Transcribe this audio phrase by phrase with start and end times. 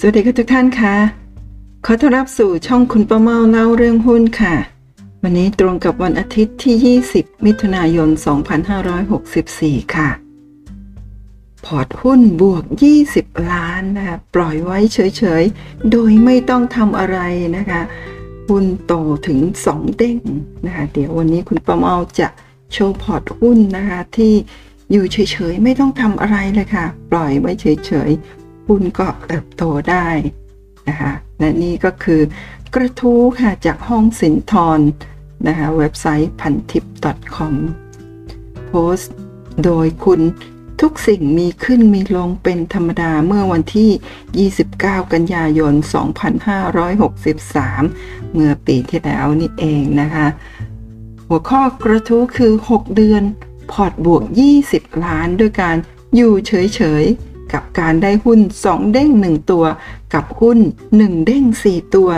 [0.00, 0.94] สวัสดีค่ะทุกท่านค่ะ
[1.84, 4.54] ขอต้อนรับสู่ช่องคุณประเมาเล่าเรื่องหุ้นค่ะ
[5.22, 8.08] วันนี้ตรงกับวันอาทิตย์ที่ 20 มิถุนายน
[8.80, 10.08] 2564 ค่ะ
[11.64, 12.64] พอร์ตหุ้นบวก
[13.06, 14.98] 20 ล้านนะคะปล่อยไว้เฉ
[15.42, 17.18] ยๆ โดยไม่ต้องทำอะไร
[17.56, 17.80] นะคะ
[18.48, 18.92] หุ้นโต
[19.26, 19.38] ถึง
[19.70, 20.18] 2 เด้ง
[20.66, 22.28] นะคะ เดี๋ยววันนี้คุณประเมาจะ
[22.72, 24.32] โชว์พอร์ตหุ้นนะคะที่
[24.90, 25.18] อยู่เฉ
[25.52, 30.08] ยๆ ไม่ต้องทำอะไรเลยค่ะ ปล่อยไว้เฉยๆ หุ้นก็เติบโตได้
[30.88, 32.20] นะคะและนี่ก็คือ
[32.74, 34.80] กระทู้ค่ะจากห้องสินทร
[35.46, 36.84] นะคะเว็บไซต์พันทิป
[37.34, 37.54] .com
[38.66, 39.14] โพสต์
[39.64, 40.20] โดยคุณ
[40.80, 45.74] ทุกสิ่งมีขึ้นมีลงเป็นธรรมดาเมื่อวันที่ 29 กันยายน
[47.38, 50.26] 2563 เมื่อปีที่แล้วนี่เองนะคะ
[51.28, 53.22] หัวข้อกระทู้คือ 6 เดือน
[53.72, 54.22] พอร์ตบวก
[54.62, 55.76] 20 ล้านด้วยการ
[56.14, 56.52] อยู่เฉ
[57.02, 59.64] ยๆ กับการได้หุ้น 2 เด้ง 1 ตัว
[60.14, 60.58] กับหุ้น
[60.92, 62.10] 1 เด้ง 4 ตัว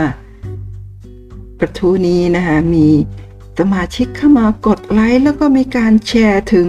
[1.59, 2.87] กระทู้นี้นะคะมี
[3.59, 6.67] สมาชิกเข้ามากดไลค์แล้วก็มีการแชร์ถึง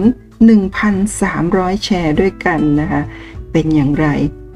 [0.71, 3.01] 1,300 แชร์ด้วยกันนะคะ
[3.51, 4.07] เป็นอย่างไร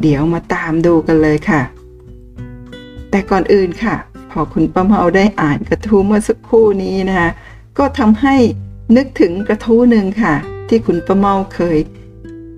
[0.01, 1.61] เดี๋ยวมาตามดูกันเลยค่ะ
[3.09, 3.95] แต่ก่อนอื่นค่ะ
[4.31, 7.29] พอคุณประเมาได้อ่านกระทู้เมื่อสักครู่นี้นะคะ
[7.77, 8.35] ก็ทำให้
[8.95, 10.35] นึกถึงกระทู้หนึ่งค่ะ
[10.67, 11.77] ที่คุณประเมาเคย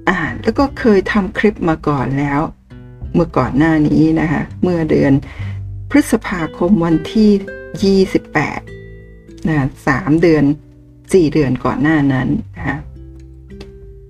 [0.10, 2.40] อ่านแล้วก็เคยทำคลิปมาก่อนแล้ว
[3.14, 5.14] เมื่อก่อนหน้านี้นะคะเมื่อเดือน
[5.90, 10.44] พฤษภาคมวันที่ 28นะสามเดือน
[10.90, 12.78] 4 เดือนก่อนหน้านั้นนะคะ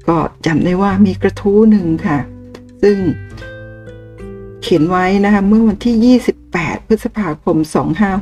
[0.07, 2.19] ก็จำได้ว่ามีกระทู้หนึ่งค่ะ
[2.83, 2.97] ซึ่ง
[4.61, 7.57] เขียนไว้นะคะเมื่อวันที่ 28 พฤษภาคม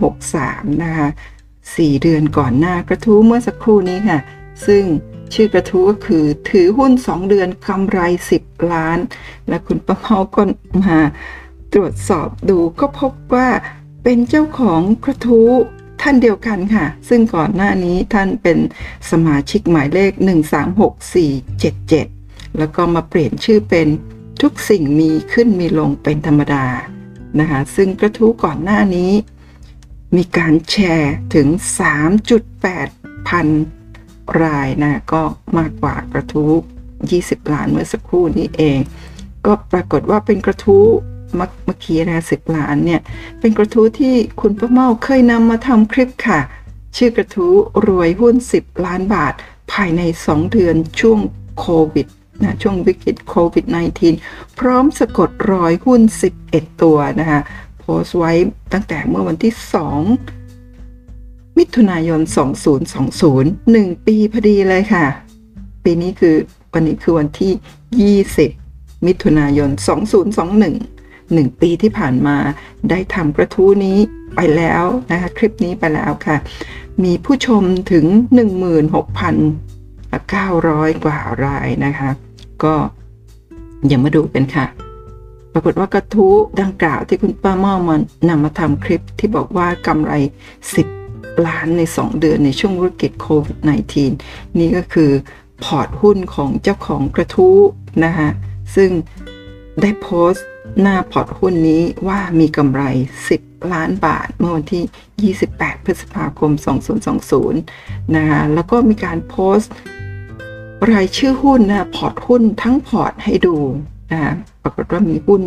[0.09, 1.08] 2563 นะคะ
[1.56, 4.19] 4เดือนก่อนหน้ากระทู้เมื่อสักครู่นี้ค่ะ
[4.67, 4.84] ซึ่ง
[5.33, 8.00] ชื่อกระทู้ก็คือถือหุ้น 2 เดือนกำไร
[8.38, 9.00] 10 ล้าน
[9.47, 10.41] และคุณประเมาก็
[10.84, 11.00] มา
[11.74, 13.50] ตรวจสอบดูก็พบว่า
[14.03, 15.50] เป็นเจ้าของกระทู้
[16.02, 18.57] ท่านเดียวกันค่ะ ซึ่งก่อนหน้านี้ท่านเป็น
[19.12, 20.12] สมาชิกหมายเลข
[21.40, 23.88] 136477 แล้วก็มาเปลี่ยนชื่อเป็น
[24.41, 26.66] ทุกสิ่งมีขึ้นมีลงเป็นธรรมดา
[27.40, 29.12] นะคะซึ่งกระทู้ก่อนหน้านี้
[30.16, 31.47] มีการแชร์ถึง
[32.57, 33.47] 3.8 พัน
[34.44, 35.22] รายนะก็
[35.58, 36.52] มากกว่ากระทู้
[37.02, 38.80] 20 ล้านเมื่อสักครู่นี้เอง
[39.46, 40.86] ก็ปรากฏว่าเป็นกระทู้
[41.36, 43.02] เมื่อกี้นะสิบล้านเนี่ย
[43.40, 46.40] เป็นกระทู้ที่คุณป้าเมาเคยนำมาทำคลิปค่ะ
[46.96, 47.54] ชื่อกระทู้
[47.88, 49.34] รวยหุ้น 10 ล้านบาท
[49.72, 51.20] ภายใน 2 เดือนช่วง
[51.59, 52.08] โควิด
[52.44, 53.66] นะช่วงวิกฤตโควิด
[54.12, 56.02] -19 พร้อมสะกดรอยหุ้น
[56.42, 57.42] 11 ตัวนะคะ
[57.80, 58.32] โพสต์ไว้
[58.74, 59.54] ตั้งแต่เมื่อวันที่
[60.00, 60.37] 2
[61.57, 62.22] มิถุนายน
[62.94, 65.06] 2020 1 ปีพอดีเลยค่ะ
[65.84, 66.35] ปีนี้คือ
[66.73, 67.53] วันนี้คือวันที่
[68.56, 69.69] 20 มิถุนายน
[70.31, 72.38] 2021หนึ่งปีที่ผ่านมา
[72.90, 73.97] ได้ทำกระทู้นี้
[74.35, 76.38] ไปแล้วนะคะคลิปนี้ไปแล้วค่ะ
[77.03, 78.06] มีผู้ชมถึง
[78.90, 82.09] 16,900 กว่ารายนะคะ
[82.63, 82.73] ก็
[83.88, 84.66] อย่ามาดูกันค่ะ
[85.53, 90.97] ปรากฏว่ากระทู้ดังกล่าวที่คุณป้าเมามันนำมาทำคลิปที่บอกว่ากำไร 10
[91.46, 93.58] ล้านใน 2 เดือนในช่วงวิกฤตโควิด
[94.08, 95.12] -19 นี่ก็คือ
[95.64, 97.59] พอร์ตหุ้นของเจ้าของกระทู้
[98.06, 98.30] นะคะ
[98.75, 98.90] ซึ่ง
[99.81, 100.47] ได้โพสต์
[100.81, 102.81] หน้าพอร์ตหุ้นนี้ว่ามีกำไร
[103.30, 106.52] 10 ล้านบาท เมื่อวันที่ 28 พฤษภาคม
[107.34, 109.72] 2020 นะคะแล้วก็มีการโพสต์
[110.92, 113.58] รายชื่อหุ้นนะพอร์ตหุ้นทั้งพอร์ตให้ดู
[114.12, 114.34] นะคะ
[114.64, 115.42] ปรากฏว่ามีหุ้น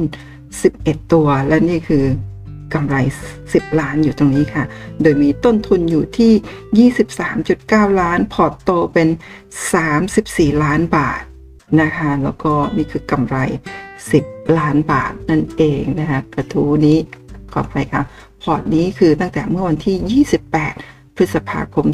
[0.52, 2.04] 11 ตัวและนี่คือ
[2.74, 2.96] กำไร
[3.42, 4.64] 10 ล้านอยู่ตรงนี้ค่ะ
[5.02, 6.90] โดยมีต้นทุนอยู่ที่
[7.40, 9.08] 23.9 ล้าน พอร์ตโตเป็น
[9.84, 11.22] 34 ล้านบาท
[11.82, 13.36] นะคะ แล้วก็นี่คือกำไร
[13.96, 16.98] 10 ล้านบาทนั่นเองนะคะ กระทู้นี้
[17.52, 18.02] ขอไปค่ะ
[18.42, 20.24] พอร์ตนี้คือตั้งแต่เมื่อวันที่
[20.74, 21.86] 28 พฤษภาคม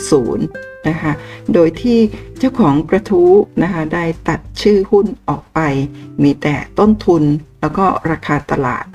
[0.00, 1.12] 2020 นะคะ
[1.54, 1.98] โดยที่
[2.38, 3.32] เจ้าของกระทู้
[3.62, 5.60] นะคะ ได้ตัดชื่อหุ้นออกไป
[6.22, 7.22] มีแต่ต้นทุน
[7.60, 8.86] แล้วก็ราคาตลาด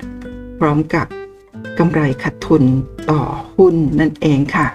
[0.62, 1.06] ร้อมกับ
[1.78, 2.62] กำไรขาดทุน
[3.10, 3.20] ต่อ
[3.56, 4.66] หุ้นนั่นเองค่ะ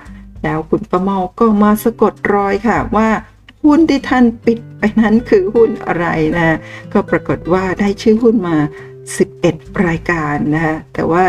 [0.43, 3.09] แล้วคุณประเมาก็มาสะกดรอยค่ะว่า
[3.65, 6.05] หุ้นที่ท่านปิดไปนั้นคือหุ้นอะไร
[6.37, 6.57] นะ
[6.93, 8.57] ก็ปรากฏว่าได้ชื่อหุ้นมา
[9.23, 11.25] 11 รายการนะคะแต่ว่า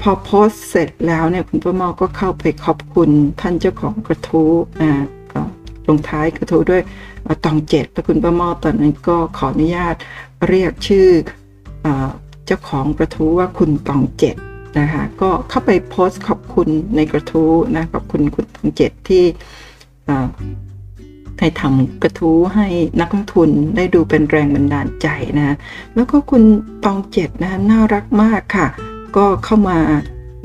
[0.00, 3.10] พอโพสเสร็จแล้วเนี่ยคุณประเมาก็เข้าไปขอบคุณ
[3.40, 4.52] ท่านเจ้าของกระทู้
[4.82, 4.92] นะ
[5.32, 5.40] ก็
[5.86, 6.82] ลงท้ายกระทู้ด้วย
[7.44, 9.94] ตองเจ็ดแล้วคุณประเมาตอนนั้นก็ขออนุญาต
[10.48, 11.08] เรียกชื่อ
[12.46, 14.36] เจ้าของกระทู้ว่าคุณตองเจ็ด
[14.78, 19.24] นะคะก็เข้าไปโพสต์ขอบคุณในกระทู้นะขอบคุณคุณตองเจ็ดที่
[21.38, 22.66] ให้ทำกระทู้ให้
[23.00, 25.08] นักลงทุนได้ดูเป็นแรงบันดาลใจ
[25.38, 25.56] นะ
[25.94, 26.42] แล้วก็คุณ
[26.84, 28.66] ตองเจ็ดนะน่ารักมากค่ะ
[29.16, 29.78] ก็เข้ามา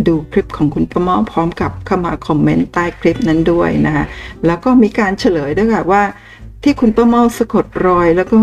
[0.07, 4.05] ดูคลิปของคุณประมอพร้อมกับเข้ามาคอมเมนต์ใต้คลิปนั้นด้วยนะคะ
[4.45, 6.03] แล้วก็มีการเฉลยด้วยค่ะว่า
[6.63, 8.39] ที่คุณประมอสะกดรอยแล้วก็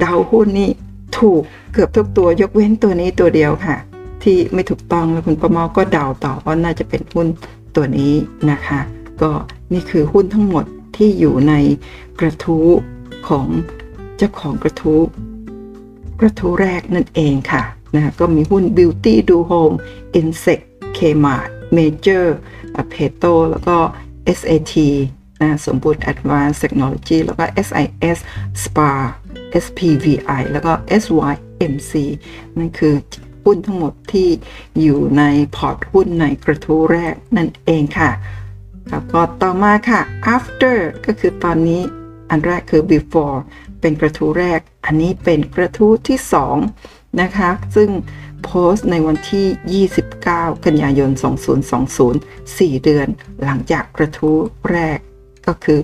[0.00, 0.70] เดาหุ้นนี่
[1.18, 1.42] ถูก
[1.78, 3.76] เกือบทุกตัวยกเว้นตัวนี้ตัวเดียวค่ะ
[4.22, 7.26] ที่ไม่ถูกต้องแล้วคุณประมอก็เดาต่อว่าน่าจะเป็นหุ้น
[7.76, 8.12] ตัวนี้
[8.50, 8.80] นะคะ
[9.22, 9.30] ก็
[9.72, 10.64] นี่คือหุ้นทั้งหมด
[10.96, 11.54] ที่อยู่ใน
[12.20, 12.68] กระทู้
[13.28, 13.46] ของ
[14.16, 15.02] เจ้าของกระทู้
[16.20, 17.62] กระทู้แรกนั่นเองค่ะ
[17.94, 19.76] นะก็มีหุ้น Beauty Do Home
[20.20, 20.64] Insect
[20.96, 22.26] Kmart Major
[22.92, 23.76] p e t o แล้วก็
[24.38, 24.74] SAT
[25.40, 28.18] นะสมบูรณ์ Advanced Technology แล้วก็ SIS
[28.62, 29.00] SPAR
[29.64, 30.72] SPVI แล้วก็
[31.04, 31.36] sy
[31.72, 31.92] mc
[32.58, 32.94] นั่นคือ
[33.44, 34.28] หุ้นทั้งหมดที่
[34.80, 35.22] อยู่ใน
[35.56, 38.10] พอร์ตหุ้นในกระทู้แรกนั่นเองค่ะ
[38.90, 40.00] แล้วก็ต่อมาค่ะ
[40.34, 40.76] after
[41.06, 41.82] ก็คือตอนนี้
[42.30, 43.36] อันแรกคือ before
[43.80, 46.18] เป็นกระทู้แรก อันนี้เป็นกระทู้ที่
[46.68, 47.90] 2 นะคะ ซึ่ง
[48.44, 51.10] โพสต์ในวันที่ 29 กันยายน
[51.82, 53.08] 2020 4 เดือน
[53.44, 54.36] หลังจากกระทู้
[54.70, 54.98] แรก
[55.46, 55.78] ก็คือ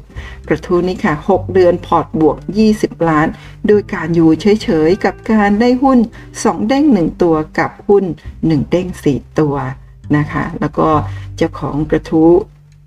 [0.49, 2.37] กระทู้นี้ค่ะ 6 เดือนพอร์ตบวก
[2.73, 3.27] 20 ล้าน
[3.67, 5.99] โดยการอยู่เฉยๆ กับการได้หุ้น
[6.33, 8.05] 2 เด้ง 1 ตัวกับหุ้น
[8.39, 9.55] 1 เด้ง 4 ตัว
[10.17, 10.89] นะคะ แล้วก็
[11.37, 12.31] เจ้าของกระทู้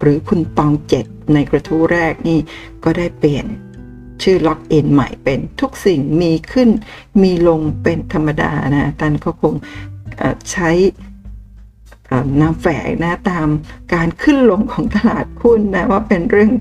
[0.02, 2.40] หรือคุณตองเจ็ดในกระทู้แรกนี่
[2.84, 3.46] ก็ได้เปลี่ยน
[4.24, 6.70] ชื่อล็อกอินใหม่เป็นทุกสิ่งมีขึ้น
[7.22, 9.54] มีลงเป็นธรรมดานะท่านก็คง
[10.52, 10.70] ใช้
[12.42, 13.48] นามแฝงนะตาม
[13.94, 16.52] การขึ้นลงของตลาดหุ้นนะว่าเป็นเรื่อง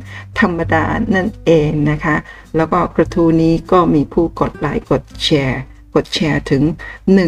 [0.40, 2.16] ธรรมดานั่นเองนะคะ
[2.56, 5.60] แล้วก็กระทู้นี้ก็มีผู้กดไลค์กดแชร์
[5.94, 6.62] กดแชร์ถึง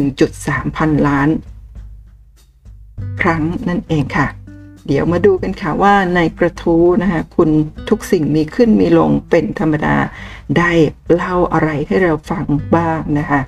[0.06, 1.28] 1.3 พันล้าน
[3.20, 4.28] ครั้งนั่นเองค่ะ
[4.86, 7.50] เดี๋ยวมาดูกันค่ะว่าในกระทู้นะคะคุณ
[7.88, 9.96] ทุกสิ่งมีขึ้นมีลงเป็นธรรมดา
[10.58, 10.70] ได้
[11.12, 12.44] เล่าอะไรให้เราฟัง
[12.76, 13.40] บ้างนะคะ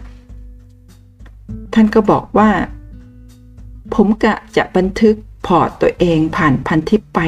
[1.75, 2.51] ท่านก็บอกว่า
[3.95, 7.19] ผมกะจะบันทึกพอร์ตตัวเองผ่านพันทิปไป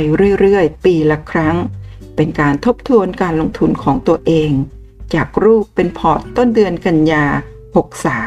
[0.40, 1.56] เรื่อยๆ ปีละครั้ง
[2.16, 4.50] เป็นการทบทวนการลงทุนของตัวเอง
[5.14, 7.24] จากรูปเป็นพอร์ตต้นเดือนกันยา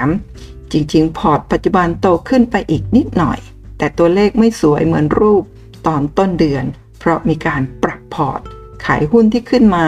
[0.06, 3.39] 63 จริงๆ พอร์ตปัจจุบันโตขึ้นไปอีกนิดหน่อย
[3.77, 5.44] แต่ตัวเลขไม่สวยเหมือนรูป
[5.88, 6.65] ตอนต้นเดือน
[7.00, 8.41] เพราะมีการปรับพอร์ต
[8.86, 9.86] ขายหุ้นที่ขึ้นมา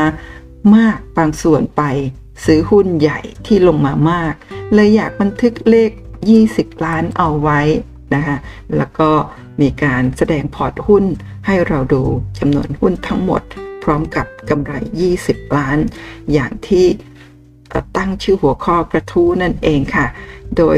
[0.75, 1.81] มากบางส่วนไป
[2.45, 4.33] ซื้อหุ้นใหญ่ที่ลงมามาก
[4.74, 5.91] เลยอยากบันทึกเลข
[6.38, 7.62] 20 ล้านเอาไว้
[8.13, 8.37] นะคะ
[8.77, 9.09] แล้วก็
[9.61, 11.05] มีการแสดงพอร์ตหุ้น
[11.45, 12.03] ให้เราดู
[12.39, 13.41] จำนวนหุ้นทั้งหมด
[13.83, 14.73] พร้อมกับกำไร
[15.15, 15.77] 20 ล้าน
[16.33, 16.85] อย่างที่
[17.97, 20.05] ตั้งชื่อหัวข้อกระทู้นั่นเองค่ะ
[20.57, 20.77] โดย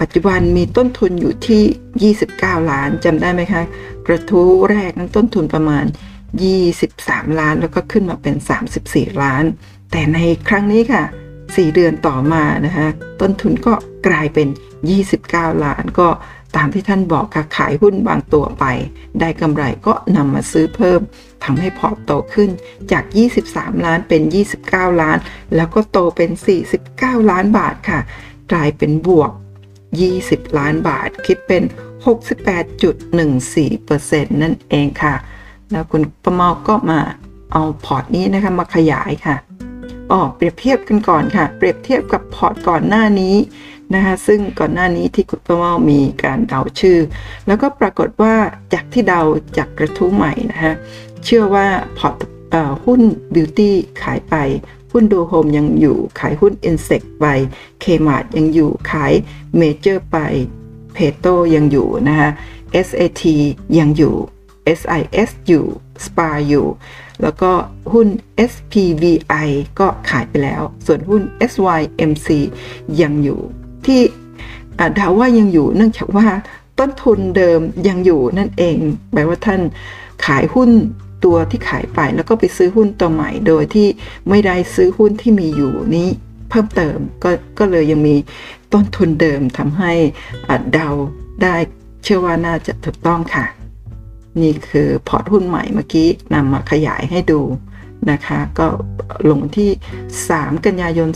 [0.00, 3.62] ปัจจุบันมีต้นทุนอยู่ที่ 29 ล้านจำได้ไหมคะ
[4.06, 5.84] กระทู้แรกนั้นต้นทุนประมาณ
[6.62, 8.34] 23 ล้าน แล้วก็ขึ้นมาเป็น
[8.78, 9.44] 34 ล้าน
[9.90, 10.18] แต่ใน
[10.48, 11.04] ครั้งนี้ค่ะ
[11.38, 12.88] 4 เดือนต่อมานะคะ
[13.20, 13.72] ต้นทุนก็
[14.06, 14.48] กลายเป็น
[15.06, 16.08] 29 ล้านก็
[16.56, 18.64] ตามที่ท่านบอกค่ะขายหุ้นบางตัวไป
[19.20, 21.00] ได้กำไรก็นำมาซื้อเพิ่ม
[21.44, 22.50] ทำให้พอร์ตโตขึ้น
[22.92, 23.04] จาก
[23.44, 24.22] 23 ล้านเป็น
[24.60, 25.18] 29 ล้าน
[25.56, 26.30] แล้วก็โตเป็น
[26.80, 28.00] 49 ล้านบาทค่ะ
[28.52, 29.30] กลายเป็นบวก
[29.94, 31.62] 20 ล้านบาท คิดเป็น
[32.06, 35.14] 68.14%นั่นเองค่ะ
[35.70, 37.00] แล้วคุณป้าเมาก็มา
[37.52, 39.36] เอาพอร์ตนี้นะคะมาขยายค่ะ
[40.10, 43.34] อ๋อเปรียบเทียบกันก่อนค่ะ เปรียบเทียบกับพอร์ตก่อนหน้านี้
[43.94, 46.98] นะคะซึ่งก่อนหน้านี้ที่คุณป้าเมามีการเดาชื่อ
[47.46, 48.34] แล้วก็ปรากฏว่า
[48.72, 49.20] จากที่เดา
[49.56, 50.74] จากกระทู้ใหม่นะคะ
[51.24, 51.66] เชื่อว่า
[51.98, 52.14] พอร์ต
[52.84, 53.00] หุ้น
[53.34, 54.34] บิวตี้ขายไป
[54.92, 57.24] หุ้นดูโฮมยังอยู่ขายหุ้น i n s e t ไป
[57.80, 59.12] เคมาร์ยังอยู่ขาย
[59.56, 60.16] เมเจอร์ไป
[60.92, 62.30] เพโตยังอยู่นะคะ
[62.86, 63.22] SAT
[63.78, 64.14] ยังอยู่
[64.78, 65.64] SIS อยู่
[66.04, 66.66] spa อยู่
[67.22, 67.52] แล้วก็
[67.92, 68.08] หุ้น
[68.50, 69.48] SPVI
[69.80, 72.28] ก็ขายไปแล้ว ส่วนหุ้น SYMC
[73.00, 73.40] ยังอยู่
[73.86, 74.00] ที่
[74.98, 76.26] ดาว่ายังอยู่เนื่องจากว่า
[76.78, 78.76] ต้นทุนเดิมยังอยู่นั่นเอง
[79.12, 79.60] แปลว่าท่าน
[80.26, 80.70] ขายหุ้น
[81.24, 83.88] ตัวที่ขายไปแล้วก็ไปซื้อหุ้นตัวใหม่ โดยที่
[84.28, 86.08] ไม่ได้ซื้อหุ้นที่มีอยู่นี้
[86.50, 88.16] เพิ่มเติมก็ก็เลยยังมี
[88.72, 89.92] ต้นทุนเดิมทำให้
[90.72, 90.88] เดา
[91.42, 91.56] ได้
[92.02, 93.46] เชื่อว่าน่าจะถูกต้องค่ะ
[94.42, 97.40] นี่คือพอร์ตหุ้นใหม่เมื่อกี้นำมาขยายให้ดู
[98.10, 98.66] นะคะ ก็
[99.30, 99.70] ลงที่
[100.18, 101.08] 3 กันยายน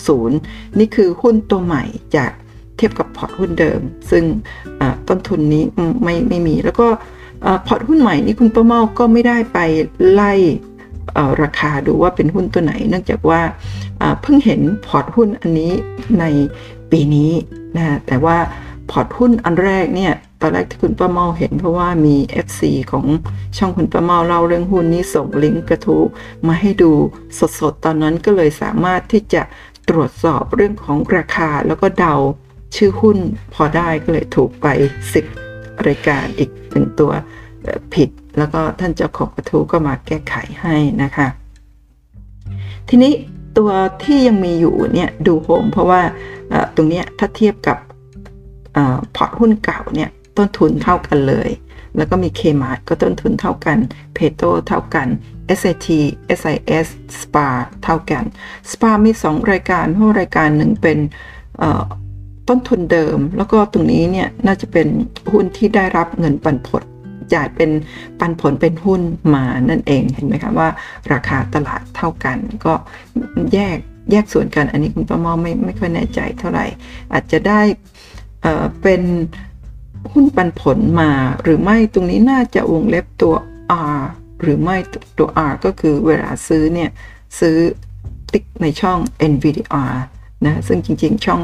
[0.00, 1.84] 2020 นี่คือหุ้นตัวใหม่
[2.16, 2.30] จาก
[2.76, 3.80] เทียบกับพอร์ตหุ้นเดิม
[4.10, 4.24] ซึ่ง
[5.08, 5.64] ต้นทุนนี้
[6.02, 6.88] ไม่ไม่มี แล้วก็
[7.66, 9.58] พอร์ตหุ้นใหม่นี้คุณป้าเมาก็ไม่ได้ไป
[10.12, 10.32] ไล่
[11.42, 13.40] ราคาดูว่าเป็นหุ้นตัวไหน เนื่องจากว่า
[14.22, 15.72] เพิ่งเห็นพอร์ตหุ้นอันนี้
[16.20, 16.24] ใน
[16.90, 17.30] ปีนี้
[17.76, 18.36] นะแต่ว่า
[18.90, 20.12] พอร์ตหุ้นอันแรกเนี่ย
[20.44, 23.04] อันแรกที่คุณป้าเมาเห็นเพราะว่ามี FC ของ
[23.56, 26.02] ช่องคุณป้าเมาเล่าเรื่องหุ้นนี้ส่งลิงก์กระทู้
[26.46, 26.92] มาให้ดู
[27.60, 29.42] สดๆ ตอนนั้นก็เลยสามารถที่จะ
[29.88, 32.14] ตรวจสอบเรื่องของราคาแล้วก็เดา
[32.76, 33.18] ชื่อหุ้น
[33.54, 34.66] พอได้ก็เลยถูกไป
[35.28, 37.12] 10 รายการอีกหนึ่งตัว
[37.94, 38.08] ผิด
[38.38, 41.26] แล้วก็ท่านเจ้าของกระทู้ก็มาแก้ไขให้นะคะ
[42.88, 43.12] ทีนี้
[43.58, 43.70] ตัว
[44.02, 46.00] ที่ยังมีอยู่เนี่ยดูโฮมเพราะว่า
[46.74, 47.78] ตรงนี้ถ้าเทียบกับ
[49.16, 51.50] พอร์ตหุ้นเก่าเนี่ย ต้นทุนเท่ากันเลย
[51.96, 53.78] แล้วก็มี Karmart ก็ต้นทุนเท่ากัน
[54.16, 55.08] p a t o เท่ากัน
[55.58, 55.86] SAT
[56.40, 56.86] SIS
[57.20, 57.48] spa
[57.84, 58.24] เท่ากัน
[58.70, 60.98] spa มี 2 รายการเพราะรายการหนึ่งเป็น
[62.48, 64.88] ต้นทุนเดิม แล้วก็ตรงนี้เนี่ยน่าจะเป็น
[65.32, 66.82] หุ้นที่ได้รับเงินปันผล
[67.34, 67.70] จ่ายเป็น
[68.18, 69.00] ปันผลเป็นหุ้น
[69.34, 70.68] มานั่นเองเห็นไหมคะว่า
[71.12, 72.74] ราคาตลาดเท่ากัน ก็
[73.54, 73.78] แยก
[74.10, 76.66] แยกส่วนกันอันนี้คุณประมอไม่ไม่ค่อยแน่ใจเท่าไหร่
[77.12, 77.60] อาจจะได้
[78.42, 79.02] เเป็น
[80.12, 81.10] หุ้นปันผลมา
[81.42, 83.34] หรือไม่ตรงนี้น่าจะวงเล็บตัว
[83.96, 84.00] R
[84.42, 84.76] หรือไม่
[85.18, 86.90] ตัว R ก็คือเวลาซื้อเนี่ย
[87.40, 87.56] ซื้อ
[88.32, 88.98] ติ๊กในช่อง
[89.32, 89.94] NVDR
[90.46, 91.40] นะซึ่งจริงๆช่อง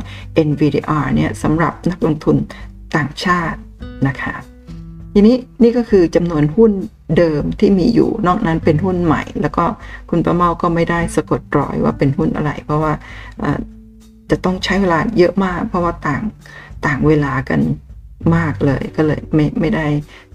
[0.49, 2.37] NVDR เนี่ยสำหรับนักลงทุน
[2.97, 3.59] ต่างชาติ
[4.09, 4.35] นะคะ
[5.15, 6.73] ทีนี้นี่ก็คือจำนวนหุ้น
[7.19, 9.65] เดิมที่มีอยู่นอกนั้นเป็นหุ้นใหม่ แล้วก็
[10.11, 12.93] คุณประเมาก็ไม่ได้สะกดรอยว่าเป็นหุ้นอะไร เพราะว่า
[14.31, 16.23] จะต้องใช้เวลาเยอะมาก เพราะว่าต่าง
[16.87, 17.61] ต่างเวลากัน
[18.37, 19.87] มากเลยก็เลยไม่ไม่ได้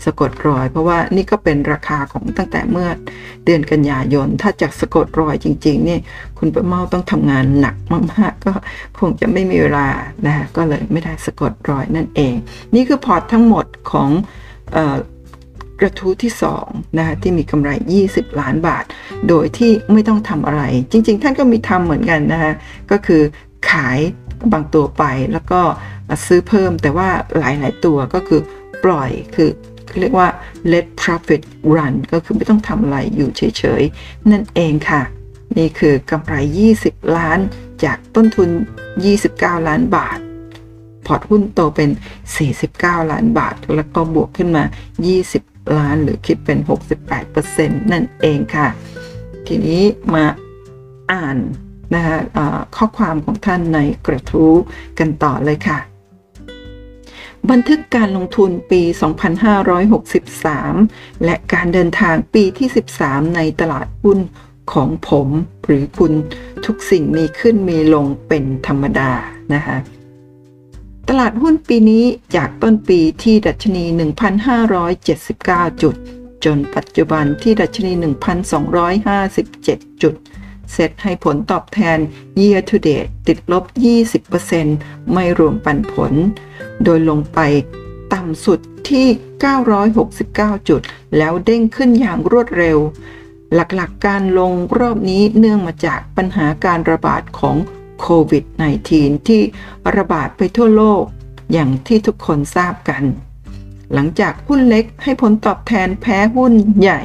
[0.05, 2.87] สะกดรอย เพราะว่านี่ก็เป็นราคาของตั้งแต่เมื่อ
[3.45, 5.97] เดือนกันยายน ถ้าจากสะกดรอยจริงๆนี่
[6.39, 7.75] คุณประเมาต้องทำงานหนัก
[8.11, 8.53] มากๆ ก็
[8.99, 9.87] คงจะไม่มีเวลา
[10.25, 12.35] นะก็เลยไม่ได้สะกดรอยนั่นเอง
[12.75, 14.09] นี่คือพอร์ตทั้งหมดของ
[15.79, 16.31] กระทู้ที่
[16.63, 17.69] 2นะคะที่มีกำไร
[18.05, 18.85] 20 ล้านบาท
[19.29, 20.61] โดยที่ไม่ต้องทำอะไร
[20.91, 22.53] จริง ๆ ท่านก็มีทำเหมือนกันนะคะ
[22.91, 23.21] ก็คือ
[23.71, 23.99] ขาย
[24.53, 25.61] บางตัวไปแล้วก็
[26.27, 28.41] ซื้อเพิ่มแต่ว่าหลาย ๆ ตัวก็คือ
[28.83, 29.49] ปล่อยคือ
[29.99, 30.29] เรียกว่า
[30.71, 31.41] let profit
[31.75, 35.01] run ก็คือไม่ต้องทำอะไรอยู่เฉย ๆ นั่นเองค่ะ
[35.57, 36.35] นี่คือกำไร
[36.75, 37.39] 20 ล้าน
[37.83, 38.49] จากต้นทุน
[39.07, 40.19] 29 ล้านบาท
[41.05, 41.89] พอร์ตหุ้นโตเป็น
[42.51, 44.63] 49 ล้านบาท แล้วก็บวกขึ้นมา
[45.19, 46.59] 20 ล้านหรือคิดเป็น
[47.25, 48.67] 68%นั่นเองค่ะ
[49.47, 49.81] ทีนี้
[50.13, 50.25] มา
[51.11, 51.37] อ่าน
[51.93, 52.17] นะคะ
[52.75, 54.53] ข้อความของท่านในกระทู้
[54.99, 55.79] กันต่อเลยค่ะ
[57.51, 58.81] บันทึกการลงทุนปี
[60.03, 62.69] 2563 และการเดินทางปีที่
[63.01, 64.19] 13 ในตลาดหุ้น
[64.71, 65.27] ของผม
[65.65, 66.13] หรือคุณ
[66.65, 69.11] ทุกสิ่งมีขึ้นมีลงเป็นธรรมดา
[69.53, 69.77] นะคะ
[71.09, 73.83] ตลาดหุ้นปีนี้จากต้นปีที่ดัชนี
[75.03, 75.95] 1,579 จุด
[76.45, 77.91] จนปัจจุบันที่ดัชนี
[79.17, 80.13] 1,257 จุด
[80.73, 81.97] เซตให้ผลตอบแทน
[82.41, 83.63] year to date ติดลบ
[84.37, 86.13] 20%ไม่รวมปันผล
[86.83, 87.39] โดยลงไป
[88.13, 89.07] ต่ำสุดที่
[89.87, 90.81] 969 จุด
[91.17, 92.77] แล้วเด้งขึ้นอย่างรวดเร็ว
[93.53, 97.55] หลักๆกการลงรอบนี้เนื่องมาจากปัญหาการระบาดของ
[97.99, 98.43] โควิด
[98.85, 99.41] -19 ที่
[99.95, 101.03] ระบาดไปทั่วโลก
[101.51, 103.03] อย่างที่ทุกคนทราบกัน
[103.93, 107.01] หลังจากหุ้นเล็กให้ผลตอบแทนแพ้หุ้นใหญ่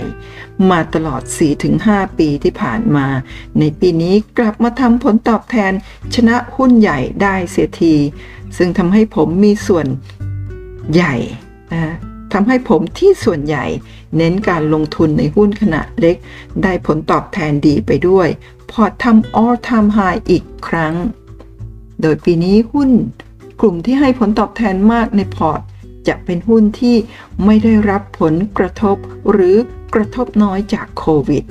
[0.71, 1.23] มาตลอด
[1.71, 3.07] 4-5 ปีที่ผ่านมา
[3.59, 5.73] ในปีนี้กลับมาทำผลตอบแทน
[6.15, 7.95] ชนะหุ้นใหญ่ได้เสียที
[8.57, 9.87] ซึ่งทำให้ผมมีส่วน
[10.93, 11.15] ใหญ่
[11.73, 11.95] นะ
[12.33, 13.65] ทำให้ผมที่ส่วนใหญ่
[14.17, 16.17] เน้นการลงทุนในหุ้นขนาดเล็ก
[16.63, 18.29] ได้ผลตอบแทนดีไปด้วย
[18.71, 20.95] พอทำ all time high อีกครั้ง
[22.01, 22.91] โดยปีนี้หุ้น
[23.61, 25.61] กลุ่มที่ให้ผลตอบแทนมากในพอร์ต
[26.09, 26.97] จะเป็นหุ้นที่
[27.45, 28.97] ไม่ได้รับผลกระทบ
[29.31, 29.57] หรือ
[29.95, 31.45] กระทบน้อยจากโควิด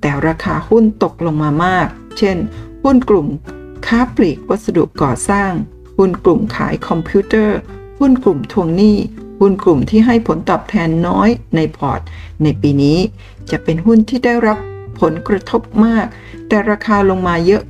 [0.00, 2.36] แต่ราคาหุ้นตกลงมามาก เช่น
[2.84, 3.26] หุ้นกลุ่ม
[3.86, 5.52] ค้าปลีกวัสดุก่อสร้าง
[5.96, 7.58] หุ้นกลุ่มขายคอมพิวเตอร์
[7.98, 8.96] หุ้นกลุ่มทวงหนี้
[9.40, 12.00] หุ้นกลุ่มที่ให้ผลตอบแทนน้อยในพอร์ต
[12.42, 12.98] ในปีนี้
[13.50, 14.58] จะเป็นหุ้นที่ได้รับ
[15.00, 16.06] ผลกระทบมาก
[16.48, 17.62] แต่ราคาลงมาเยอะ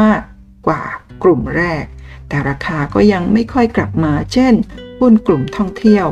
[0.00, 0.82] มากๆกว่า
[1.22, 1.84] กลุ่มแรก
[2.28, 4.54] แต่ราคาก็ยังไม่ค่อยกลับมา เช่น
[4.98, 6.06] หุ้นกลุ่มท่องเที่ยว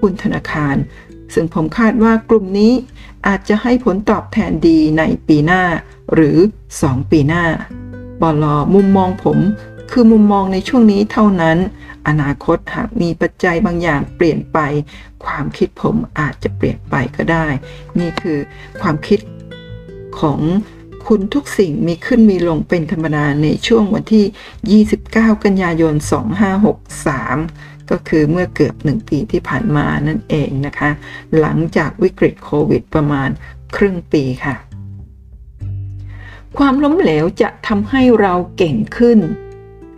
[0.00, 0.76] หุ้นธนาคาร
[1.34, 2.72] ซึ่งผมคาดว่ากลุ่มนี้
[3.26, 5.62] อาจจะให้ผลตอบแทนดีในปีหน้า
[6.14, 6.36] หรือ
[6.74, 7.44] 2 ปีหน้า
[8.20, 9.38] บอลอมุมมองผม
[9.90, 11.58] คือมุมมองในช่วงนี้เท่านั้น
[12.08, 14.58] อนาคตหากมีปัจจัยบางอย่างเปลี่ยนไป
[15.24, 17.46] ความคิดผมอาจจะเปลี่ยนไปก็ได้
[17.98, 18.38] นี่คือ
[18.80, 19.20] ความคิด
[20.20, 20.40] ของ
[21.06, 25.94] คุณทุกสิ่งมีขึ้นมีลงเป็นธรรมดาในช่วงวันที่ 29 กันยายน
[26.68, 30.90] 2563 ก็คือเมื่อเกือบหนึ่งปีที่ผ่านมานั่นเองนะคะ
[31.38, 33.28] หลังจากวิกฤตโควิดประมาณ
[33.76, 34.54] ครึ่งปีค่ะ
[36.58, 39.18] ความล้มเหลวจะทำให้เราเก่งขึ้น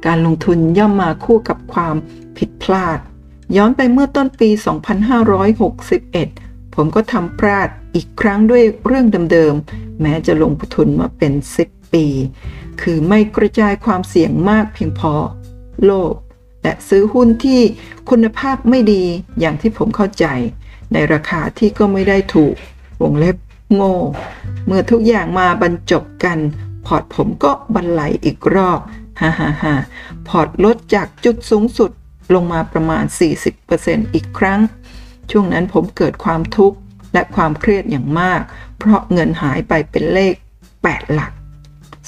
[0.07, 1.97] การลงทุนย่อมมาคู่กับความ
[2.39, 2.99] ผิดพลาด
[3.57, 4.51] ย้อนไปเมื่อต้นปี
[5.83, 11.33] 2561ผมก็ทำพลาดอีกครั้งด้วยเรื่องเดิมๆ แม้จะลงทุนมาเป็น
[11.65, 12.07] 10 ปี
[12.83, 15.15] คือไม่กระจายความเสี่ยงมากเพียงพอ
[15.85, 16.15] โลภ
[16.63, 17.61] และซื้อหุ้นที่
[18.11, 19.05] คุณภาพไม่ดี
[19.41, 20.27] อย่างที่ผมเข้าใจ
[20.93, 22.55] ในราคาที่ก็ไม่ได้ถูก
[23.03, 23.37] วงเล็บ
[23.75, 23.97] โง่
[24.67, 26.39] เมื่อทุกอย่างมาบรรจบกัน
[26.87, 28.81] พอร์ตผมก็บรรลัยอีกรอบ
[29.21, 29.75] ฮ่าฮ่าฮ่า
[30.29, 31.91] พอร์ตลดจากจุดสูงสุด
[32.35, 33.05] ลงมาประมาณ
[33.59, 34.61] 40%อีกครั้ง
[35.31, 36.77] ช่วงนั้นผมเกิดความทุกข์
[37.13, 38.41] และความเครียดอย่างมาก
[38.79, 40.35] เพราะเงินหายไปเป็นเลข
[40.75, 41.33] 8 หลัก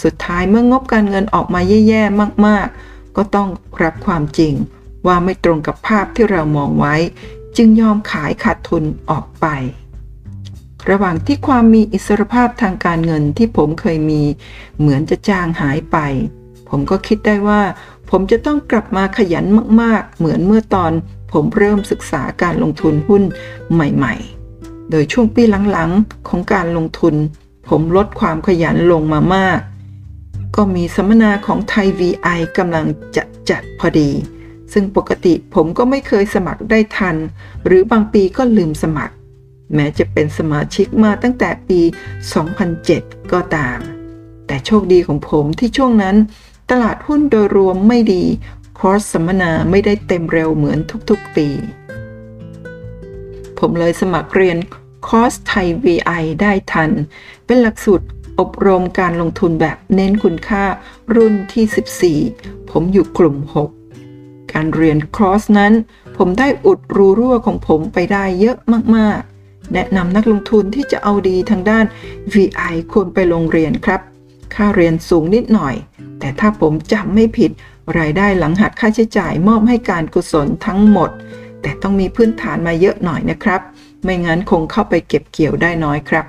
[0.02, 3.48] สุดท้ายเมื่องบการเงินออกมาแย่ ๆ มากๆ ก็ต้อง
[3.82, 4.54] รับความจริง
[5.06, 6.94] ว่าไม่ตรงกับภาพที่เรามองไว้
[7.56, 9.46] จึงยอมขายขาดทุนออกไป
[10.90, 14.22] ระหว่างที่ความมีอิสรภาพทางการเงินที่ผมเคยมี
[14.78, 15.96] เหมือนจะจางหายไป
[16.68, 17.62] ผมก็คิดได้ว่า
[18.10, 19.44] ผมจะต้องกลับมาขยัน
[19.80, 20.92] มากๆ เหมือนเมื่อตอน
[21.32, 23.22] ผมเริ่มศึกษาการลงทุนหุ้น
[23.72, 24.14] ใหม่
[24.52, 27.14] ๆ โดยช่วงปีหลังๆ ของการลงทุน
[27.68, 29.58] ผมลดความขยันลงมามาก
[30.56, 34.10] ก็มีสัมมนาของไทย VI กำลังจะจัดพอดี
[34.72, 37.16] ซึ่งปกติผมก็ไม่เคยสมัครได้ทัน
[37.66, 39.14] หรือบางปีก็ลืมสมัคร
[39.74, 41.80] แม้จะเป็นสมาชิกมาตั้งแต่ปี
[42.56, 43.78] 2007 ก็ตาม
[44.46, 46.16] แต่โชคดีของผมที่ช่วงนั้น
[46.70, 48.24] ตลาดหุ้นโดยรวมไม่ดี
[48.78, 50.78] คอร์สสัมมนาไม่ได้เต็มเร็วเหมือน
[51.10, 51.48] ทุกๆปี
[53.58, 54.58] ผมเลยสมัครเรียน
[55.06, 56.90] คอร์สไทย VI ได้ทัน
[57.46, 58.06] เป็นหลักสูตร
[58.40, 60.64] อบรมการลงทุนแบบเน้นคุณค่า
[61.14, 63.36] รุ่นที่ 14 ผมอยู่กลุ่ม
[63.94, 65.72] 6 การเรียนคอร์สนั้น
[66.16, 68.56] ผมได้อุดรูรั่วของผมไปได้เยอะ
[68.96, 71.84] มากๆ แนะนำนักลงทุนที่จะเอาดีทางด้าน
[72.32, 74.00] VI ควรไปลงเรียนครับ
[74.54, 75.74] ค่าเรียนสูงนิดหน่อย
[76.18, 77.50] แต่ถ้าผมจำไม่ผิด
[77.98, 81.10] รายได้หลังหักค่าใช้จ่ายมอบให้การกุศลทั้งหมด
[81.62, 83.60] แต่ต้องมีพื้นฐานมาเยอะหน่อยนะครับ
[84.02, 86.24] ไม่งั้นคงเข้าไปเก็บเกี่ยวได้น้อยครับ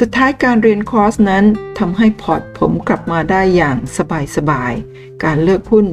[0.00, 1.44] สุดท้ายการเรียนคอร์สนั้น
[1.78, 3.76] ทำให้พอร์ตผมกลับมาได้อย่าง
[4.36, 5.86] สบายๆ การเลือกหุ้น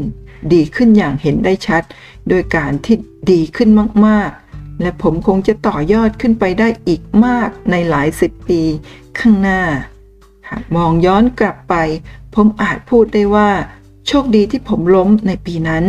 [0.54, 1.84] ดีขึ้นอย่างเห็นได้ชัด
[2.30, 2.96] โดยการที่
[3.32, 3.70] ดีขึ้น
[4.06, 8.62] มากๆ และผมคงจะต่อยอดขึ้นไปได้อีกมากในหลายสิบปี
[9.20, 9.62] ข้างหน้า
[10.50, 11.76] หากมองย้อนกลับไป
[12.36, 13.52] ผมอาจพูดได้ว่า
[14.08, 15.86] โชคดีที่ผมล้มในปีนั้น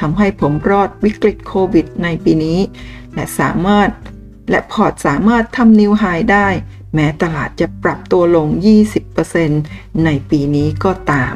[0.00, 2.58] ทำให้ผมรอดวิกฤตโควิดในปีนี้
[3.14, 3.88] และสามารถ
[4.50, 6.48] และพอร์ตสามารถทำนิวไฮได้
[6.94, 8.48] แม้ตลาดจะปรับตัวลง
[9.26, 11.34] 20%ในปีนี้ก็ตาม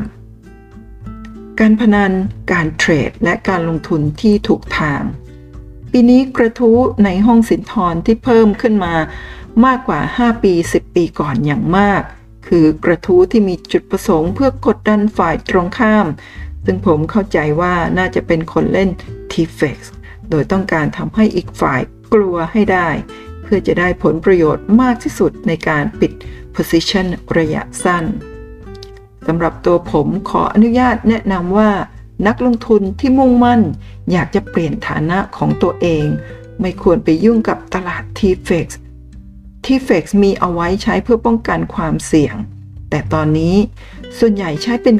[1.60, 2.12] การพนัน
[2.52, 5.02] การเทรด และการลงทุนที่ถูกทาง
[5.92, 8.94] ปีนี้กระทู้ในห้องสินทรที่เพิ่มขึ้นมา
[9.64, 12.02] มากกว่า 5 ปี 10 ปีก่อนอย่างมาก
[12.48, 16.06] คือกระทู้ที่มีจุดประสงค์เพื่อกดดันฝ่ายตรงข้าม
[16.64, 18.90] ซึ่งผมเข้าใจว่าน่าจะเป็นคนเล่น
[19.32, 19.78] TFX
[20.30, 21.80] โดยต้องการทำให้อีกฝ่าย
[22.12, 22.88] กลัวให้ได้
[23.56, 26.12] พื่อจะได้ผลประโยชน์มากที่สุดในการปิด
[26.54, 27.06] position
[27.38, 28.04] ระยะสั้น
[29.26, 31.70] สำหรับตัวผมขออนุญาตแนะนำว่า
[32.26, 33.60] นักลงทุนที่มุ่งมั่น
[34.12, 36.06] อยากจะเปลี่ยนฐานะของตัวเอง
[36.60, 38.66] ไม่ควรไปยุ่งกับตลาด t f e x
[39.64, 42.36] ที่ FEX มีเอาไว้ใช้เพื่อป้องกันความเสี่ยง
[42.90, 43.56] แต่ตอนนี้
[44.18, 44.96] ส่วนใหญ่ใช้เป็น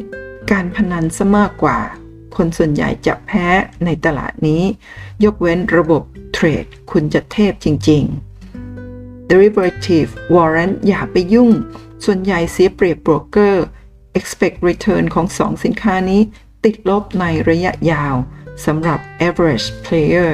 [0.50, 1.78] การพนันซะมากกว่า
[2.36, 3.46] คนส่วนใหญ่จะแพ้
[3.84, 4.62] ในตลาดนี้
[5.24, 8.23] ยกเว้นระบบเทรดคุณจะเทพจริงๆ
[9.30, 11.50] derivative warrant อย่าไปยุ่ง
[12.04, 13.64] ส่วนใหญ่เสียเปรียบโบรกเกอร์
[14.18, 16.20] expect return ของสองสินค้านี้
[16.64, 18.14] ติดลบในระยะยาว
[18.64, 20.32] สำหรับ average player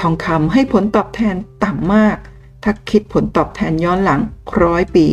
[0.00, 2.18] ทองคำให้ผลตอบแทนต่ำมาก
[2.62, 4.20] ถ้าคิดผลตอบแทนย้อนหลัง
[4.62, 5.06] ร้อยปี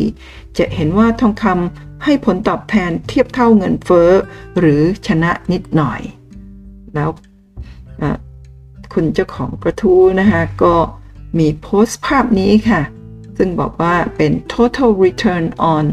[0.58, 4.10] จะเห็นว่าทองคำให้ผลตอบแทนเทียบเท่าเงินเฟ้อ
[4.58, 6.00] หรือชนะนิดหน่อย
[6.94, 7.10] แล้ว
[8.94, 10.74] คุณเจ้าของกระทู้นะคะก็
[11.38, 12.82] มีโพสต์ภาพนี้ค่ะ
[13.36, 15.44] ซึ่งบอกว่าเป็น total return
[15.74, 15.86] on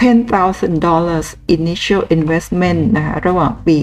[0.00, 3.78] 10,000 initial investment นะคะระหว่างปี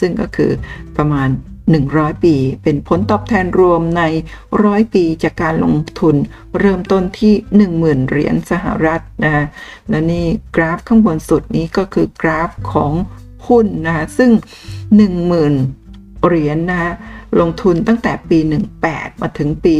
[0.00, 0.52] ซึ่งก็คือ
[0.96, 1.28] ประมาณ
[1.76, 4.02] 100 ปี เป็นผลตอบแทนรวมใน
[4.64, 6.16] ร้อยปีจากการลงทุน
[6.58, 7.34] เริ่มต้นที่
[7.72, 9.46] 10,000 เหรียญสหรัฐนะ
[9.88, 12.92] และนี่กราฟข้างบนสุดนี้ก็คือกราฟของ
[13.48, 14.30] หุ้นนะซึ่ง
[15.08, 16.92] 10,000เหรียญนะ
[17.40, 18.38] ลงทุนตั้งแต่ปี
[18.80, 19.76] 18 มาถึงปี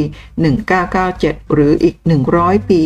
[0.74, 1.96] 1997 หรืออีก
[2.32, 2.80] 100 ปี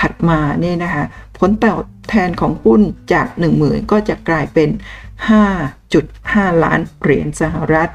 [0.00, 1.04] ถัดมาเนี่ยนะคะ
[1.38, 2.80] ผลตอบแทนของหุ้น
[3.12, 3.26] จาก
[3.58, 4.68] 10,000 ก็จะกลายเป็น
[5.66, 7.90] 5.5 ล้านเหรียญสหรัฐ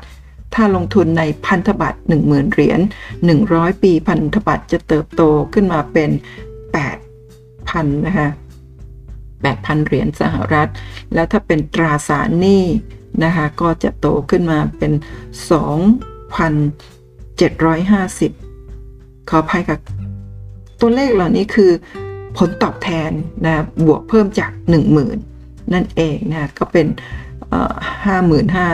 [0.53, 2.79] ถ้าลงทุนในพันธบัตร10,000 เหรียญ
[3.31, 5.21] 100 ปีพันธบัตรจะเติบโต
[5.53, 6.09] ขึ้นมาเป็น
[6.89, 8.29] 8,000 นะคะ
[9.43, 10.69] 8,000 เหรียญสหรัฐ
[11.13, 12.63] แล้วถ้าเป็นตราสารหนี้
[13.23, 14.91] นะคะก็จะโตขึ้นมาเป็น
[18.29, 19.79] 2,750 ขออภัยกับ
[20.79, 21.71] ตัวเลขเหล่านี้คือ
[22.37, 23.11] ผลตอบแทน
[23.45, 24.51] นะบวกเพิ่มจาก
[25.11, 26.87] 10,000 นั่นเองนะก็เป็น
[28.05, 28.67] ห้าหมื่นห้า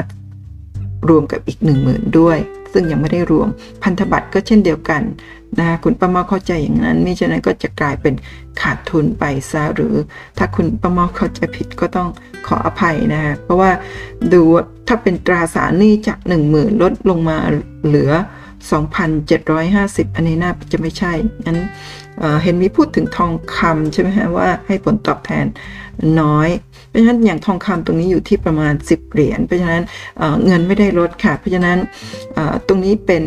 [1.10, 2.38] รวมกับอีก 10,000 ด้วย
[2.73, 3.47] ซึ่งยังไม่ได้รวม
[3.84, 5.01] พันธบัตรก็เช่นเดียวกัน
[5.60, 8.13] นะคุณป้าเมาเข้าใจอย่างนั้นมิฉะนั้นก็จะกลายเป็น
[8.62, 9.96] ขาดทุนไปซะหรือ
[10.38, 12.10] ถ้าคุณป้าเมาเข้าใจผิดก็ต้อง
[12.48, 13.72] ขออภัยนะเพราะว่า
[14.34, 14.41] ดู
[14.88, 17.38] ถ้าเป็นตราสารหนี้จาก 10,000 ลดลงมา
[17.86, 18.12] เหลือ
[18.94, 21.13] 2,750 อันนี้น่าจะไม่ใช่
[21.46, 21.58] งั้น
[22.20, 25.46] เเห็นมีพูดถึงทองคำใช่ไหมฮะว่าให้ผลตอบแทน
[26.22, 26.50] น้อย
[26.89, 29.84] เพราะฉะนั้นอย่างทองคำตรงนี้อยู่ที่ประมาณ 10 เหรียญเพราะฉะนั้น
[30.18, 31.78] เเงินไม่ได้ลดค่ะ เพราะฉะนั้น
[32.68, 33.24] ตรงนี้เป็น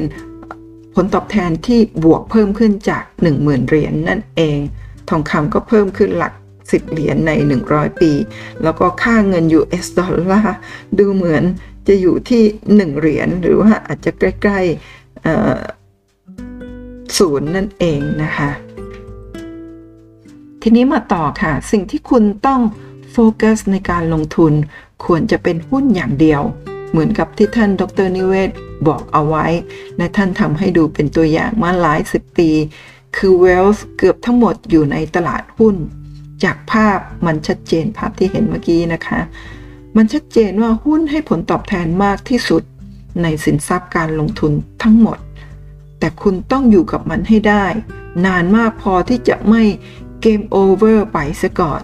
[1.03, 3.03] ลตอบแทนที่บวกเพิ่มขึ้นจาก
[3.37, 4.59] 10,000 เหรียญนนั่นเอง
[5.09, 6.33] ทองคำก็เพิ่มขึ้นหลัก
[6.63, 7.31] 10 เหรียญใน
[7.67, 8.13] 100 ปี
[8.63, 10.57] แล้วก็ค่าเงิน US ดอลลาร์
[10.99, 11.45] ดูเหมือน
[11.89, 12.43] จะอยู่ที่
[12.75, 18.51] 1 เหรียญหรือว่าอาจจะใกล้ๆศูนย์นั่นเองนะคะ
[20.63, 22.61] ทีนี้มาต่อค่ะ สิ่งที่คุณต้อง
[23.13, 24.53] โฟกัสในการลงทุน
[25.05, 26.43] ควรจะเป็นหุ้นอย่างเดียว
[26.91, 28.51] เหมือนกับที่ท่านดรนิเวศ
[28.89, 29.47] บอกเอาไว้
[29.97, 32.51] และท่านทำให้ดูเป็นตัวอย่างมาหลายสิบปี
[33.17, 35.77] คือเวลส์เกือบทั้งหมดอยู่ในตลาดหุ้น
[36.45, 39.21] จากภาพมันชัดเจนภาพที่เห็นเมื่อกี้นะคะ
[39.97, 42.63] มันชัดเจนว่าหุ้นให้ผลตอบแทนมากที่สุด
[43.23, 45.19] ในสินทรัพย์การลงทุนทั้งหมด
[45.99, 47.65] แต่คุณต้องอยู่กับมันให้ได้
[48.27, 49.63] นานมากพอที่จะไม่
[50.21, 51.83] เกมโอเวอร์ไปซะก่อน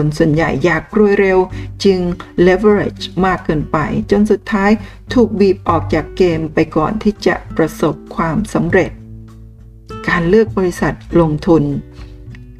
[0.00, 1.38] คนส่วนใหญ่อยากรวยเร็ว
[1.84, 2.00] จึง
[2.46, 3.78] leverage มากเกินไป
[4.10, 4.70] จนสุดท้าย
[5.12, 8.90] ถูกบีบออกจากเกมไปก่อนที่จะประสบความสำเร็จ
[10.08, 11.62] การเลือกบริษัทลงทุน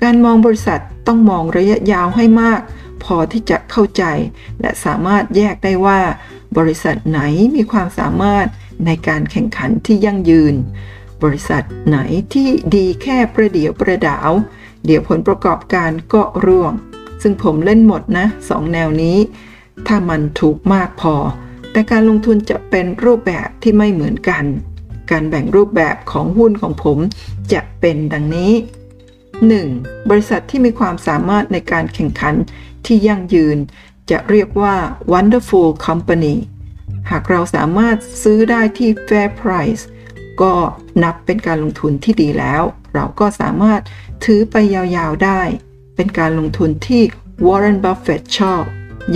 [0.03, 2.61] การมองบริษัทต้องมองระยะยาวให้มาก
[3.05, 4.05] พอที่จะเข้าใจ
[4.61, 6.01] และสามารถแยกได้ว่า
[6.59, 7.21] บริษัทไหน
[7.57, 8.47] มีความสามารถ
[8.87, 10.55] ในการแข่งขันที่ยั่งยืน
[11.23, 11.99] บริษัทไหน
[12.33, 14.31] ที่ดีแค่ประเดี๋ยวประดาว
[14.87, 16.73] เดี๋ยวผลประกอบการก็ร่วง
[17.23, 19.19] ซึ่งผมเล่นหมดนะสองแนวนี้
[19.87, 21.15] ถ้ามันถูกมากพอ
[21.73, 24.45] แต่การลงทุนจะเป็นรูปแบบที่ไม่เหมือนกัน
[25.11, 26.99] การแบ่งรูปแบบของหุ้นของผม
[27.53, 28.53] จะเป็นดังนี้
[29.31, 30.09] 1.
[30.11, 32.35] บริษัทที่มีความสามารถในการแข่งขัน
[32.87, 33.59] ที่ยั่งยืน
[34.11, 34.75] จะเรียกว่า
[35.13, 36.37] wonderful company
[37.11, 39.83] หากเราสามารถซื้อได้ที่ fair price
[40.43, 40.53] ก็
[41.03, 42.63] นับเป็นการลงทุนที่ดีแล้ว
[42.95, 43.81] เราก็สามารถ
[44.25, 45.43] ถือไปยาวๆได้
[46.01, 47.03] เป็นการลงทุนที่
[47.47, 48.63] Warren Buffett ชอบ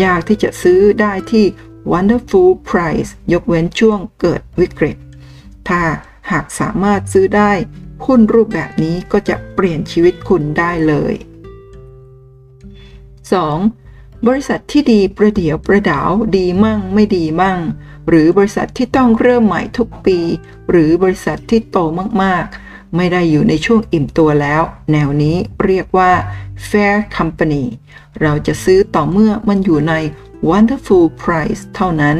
[0.02, 1.44] ยากที่จะซื้อได้ที่
[1.92, 4.96] wonderful price ยกเว้นช่วงเกิดวิกฤต
[5.68, 5.82] ถ้า
[6.30, 7.52] หากสามารถซื้อได้
[8.06, 11.14] หุ้นรูปแบบนี้ก็จะเปลี่ยนชีวิตคุณได้เลย
[13.50, 14.26] 2.
[14.26, 17.60] บริษัทที่ดีประเดี๋ยวประดาวดีมั่งไม่ดีมั่ง
[18.08, 20.18] หรือบริษัทที่ต้องเริ่มใหม่ทุกปี
[20.70, 21.78] หรือบริษัทที่โต
[22.22, 26.10] มากๆ ไม่ได้อยู่ในช่วงอิ่มตัวแล้ว แนวนี้เรียกว่า
[26.68, 27.64] fair company
[28.22, 29.94] เราจะซื้อต่อเมื่อมันอยู่ใน
[30.48, 32.18] wonderful price เท่านั้น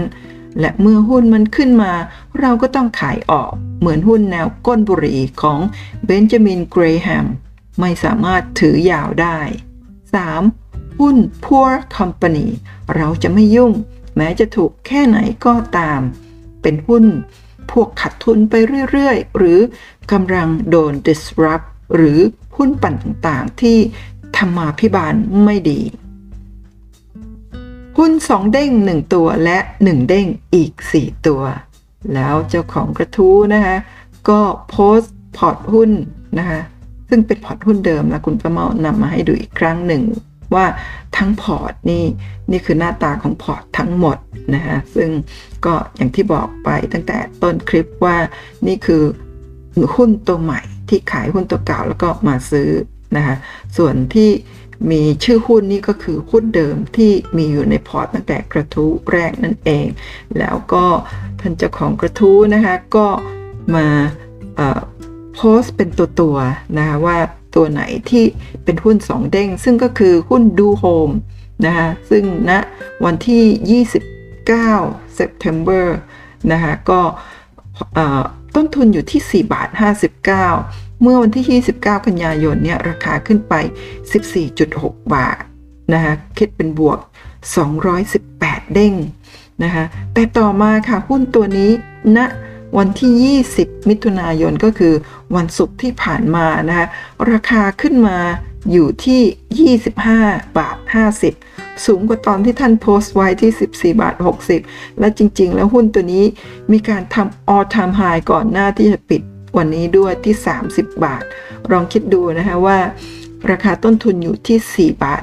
[0.61, 1.93] และเมื่อหุ้นมันขึ้นมา
[2.41, 5.61] เราก็ต้องขายออก เหมือนหุ้นแนวก้นบุหรี่ของ
[6.05, 7.27] เบนจามินเกรแฮม
[7.81, 9.39] ไม่สามารถถือยาวได้
[10.21, 10.99] 3.
[11.01, 12.47] หุ้น poor company
[12.97, 13.73] เราจะไม่ยุ่ง
[14.17, 16.01] แม้จะถูกแค่ไหนก็ตาม
[16.63, 17.05] เป็นหุ้น
[17.71, 18.55] พวกขัดทุนไป
[18.91, 19.59] เรื่อย ๆ หรือ
[20.13, 22.19] กำลังโดน disrupt หรือ
[22.57, 23.77] หุ้นปั่นต่างๆ ที่
[24.37, 25.81] ธรรมาพิบาลไม่ดี
[27.99, 31.43] หุ้น 2 เด้ง 1 ตัวและ 1 เด้งอีก 4 ตัว
[32.15, 33.77] แล้วเจ้าของกระทู้นะคะ
[34.29, 35.91] ก็โพสต์พอร์ตหุ้น
[36.39, 36.61] นะคะ
[37.09, 40.03] ซึ่งเป็นพอร์ตหุ้นเดิมแล้วคุณป้าเมานำมาให้ดูอีกครั้งหนึ่ง
[40.55, 40.67] ว่า
[41.17, 42.05] ทั้งพอร์ตนี่
[42.51, 44.19] นี่คือหน้าตาของพอร์ตทั้งหมด
[44.55, 45.11] นะฮะซึ่ง
[45.65, 48.17] ก็อย่างที่บอกไปตั้งแต่ต้นคลิปว่า
[48.67, 49.03] นี่คือ
[49.97, 52.71] หุ้นตัวใหม่ที่ขายหุ้นตัวเก่าแล้วก็มาซื้อ
[53.17, 53.37] นะคะ
[53.77, 54.31] ส่วนที่
[54.91, 59.87] มีชื่อหุ้นนี่ก็คือหุ้นเดิมที่มีอยู่ในพอร์ตตั้งแต่กระทู้แรกนั่นเอง
[60.39, 60.85] แล้วก็
[61.41, 63.07] ท่านเจ้าของกระทู้นะคะก็
[63.75, 63.87] มา
[65.35, 66.37] โพสต์เป็นตัวตัว
[66.79, 67.19] นะคะว่า
[67.55, 68.25] ตัวไหนที่
[68.65, 71.11] เป็นหุ้น2เด้ง ซึ่งก็คือหุ้นดูโฮม
[71.67, 72.59] นะคะซึ่งณนะ
[73.05, 73.85] วันที่
[74.67, 75.87] 29 September
[76.53, 77.01] นะคะก็
[78.55, 79.69] ต้นทุนอยู่ที่ 4 บาท
[80.35, 83.55] 59 เมื่อวันที่ 29 กันยายนเนี่ยราคาขึ้นไป
[84.35, 85.43] 14.6 บาท
[85.93, 86.99] นะคะคิดเป็นบวก
[87.87, 88.95] 218 เด้ง
[89.63, 89.85] นะคะ
[90.15, 91.71] แต่ต่อมาค่ะหุ้นตัวนี้
[92.17, 92.27] ณนะ
[92.79, 94.95] วันที่ 20 มิถุนายนก็คือ
[95.37, 96.87] วันศุกร์ที่ผ่านมานะคะ
[97.33, 98.19] ราคาขึ้นมา
[98.71, 100.77] อยู่ที่ 25 บาท
[101.31, 104.15] 50 สูงกว่าตอนที่ท่านโพสต์ไว้ที่ 14 บาท
[104.59, 106.25] 60 และจริง ๆ แล้วหุ้นตัวนี้
[106.73, 109.23] มีการทำ all time high ก่อนหน้าที่จะปิด
[109.57, 110.35] วันนี้ด้วยที่
[110.71, 111.23] 30 บาท
[111.73, 112.79] ลองคิดดูนะคะว่า
[113.51, 115.17] ราคาต้นทุนอยู่ที่ 4 บา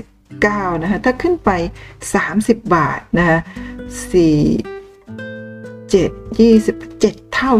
[0.00, 1.50] 59 นะคะ ถ้าขึ้นไป
[2.12, 3.46] 30 บาทนะคะ4
[5.92, 7.52] 7 27 เท่า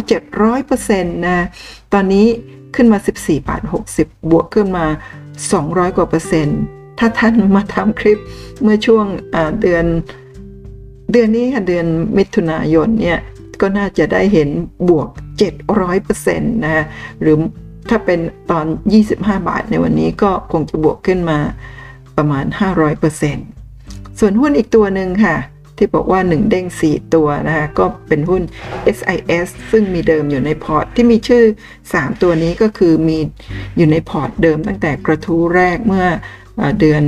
[0.58, 1.46] 700%นะ
[1.92, 2.26] ตอนนี้
[2.76, 3.62] ขึ้นมา 14บาท
[3.96, 4.86] 60 บวกขึ้นมา
[5.40, 6.60] 200 กว่าเปอร์เซ็นต์
[6.98, 8.18] ถ้าท่านมาทำคลิป
[8.62, 9.06] เมื่อช่วง
[9.60, 9.84] เดือน
[11.12, 11.86] เดือนนี้ค่ะเดือน
[12.16, 13.18] มิถุนายนเนี่ย
[13.60, 14.48] ก็น่าจะได้เห็น
[14.88, 15.08] บวก
[15.86, 16.84] 700%นะ
[17.20, 17.36] หรือ
[17.88, 18.66] ถ้าเป็นตอน
[19.06, 21.38] 25 บาทในวันนี้ก็คงจะบวกขึ้นมา
[22.16, 22.44] ประมาณ
[23.32, 25.36] 500%ส่วนหุ้นอีกตัวหนึ่งค่ะ
[25.76, 28.42] ที่บอกว่า 1 เด้ง 4 ตัวนะคะก็เป็นหุ้น
[28.96, 31.44] SIS ซึ่งมีเดิมอยู่ในพอร์ต ที่มีชื่อ
[31.82, 33.18] 3 ตัวนี้ก็คือมี
[33.76, 36.06] อยู่ในพอร์ตเดิมตั้งแต่กระทู้แรกเมื่อ
[36.80, 37.02] เดือน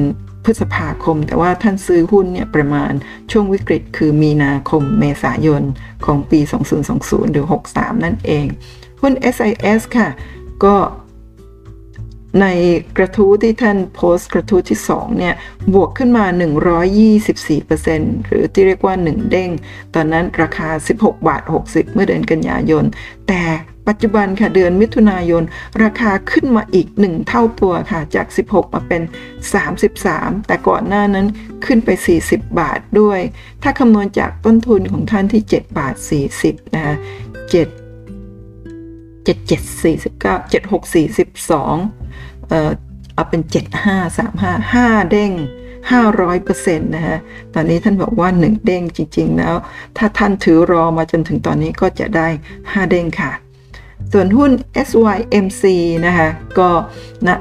[0.44, 2.92] พฤษภาคม แต่ว่าท่านซื้อหุ้นเนี่ยประมาณ
[3.30, 5.62] ช่วงวิกฤต คือมีนาคมเมษายน
[6.04, 6.40] ของปี
[6.86, 8.46] 2020 หรือ 63 นั่นเอง
[9.02, 10.08] หุ้น SIS ค่ะ
[10.64, 10.76] ก็
[12.40, 12.46] ใน
[12.96, 15.34] กระทู้ที่ท่านโพสต์กระทู้ที่2เนี่ย
[15.74, 16.24] บวกขึ้นมา
[17.06, 19.50] 124%หรือที่เรียกว่า 1 เด้ง
[19.94, 22.84] ตอนนั้นราคา 16 บาท 60 เมื่อเดือนกันยายน
[23.28, 23.42] แต่
[23.88, 25.42] ปัจจุบันค่ะเดือนมิถุนายน
[25.84, 29.02] ราคาขึ้นมาอีก 1 เท่าตัวค่ะจาก 16 มาเป็น
[29.74, 31.26] 33 แต่ก่อนหน้านั้น
[31.64, 31.88] ขึ้นไป
[32.24, 33.20] 40 บาทด้วย
[33.62, 35.94] ถ้าคำนวณจากต้นทุนของท่านที่ 7 บาท
[36.34, 37.04] 40 นะคะ7
[39.28, 39.28] 7749
[40.52, 41.97] 7642
[42.48, 42.70] เอ่อ
[43.14, 43.42] เอาเป็น
[44.06, 45.32] 7535 5 เด้ง
[45.88, 47.18] 500%นะฮะ
[47.54, 49.54] ตอนนี้ท่านบอกว่า 1 เด้งจริง ๆ แล้ว
[49.96, 53.32] ถ้าท่านถือรอมาจนถึงตอนนี้ก็จะได้ 5 เด้งค่ะ
[54.12, 54.50] ส่วนหุ้น
[54.88, 55.64] SYMC
[56.06, 56.68] นะคะก็
[57.26, 57.36] ณนะ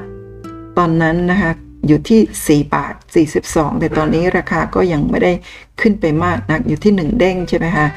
[0.78, 1.52] ตอนนั้นนะคะ
[1.88, 2.94] อยู่ที่ 4 บาท
[3.38, 5.32] 42 แต่ตอนนี้ราคาก็ยังไม่ได้
[5.82, 7.88] ขึ้นไปมากนักอยู่ที่ 1 เด้งใช่ไหมคะ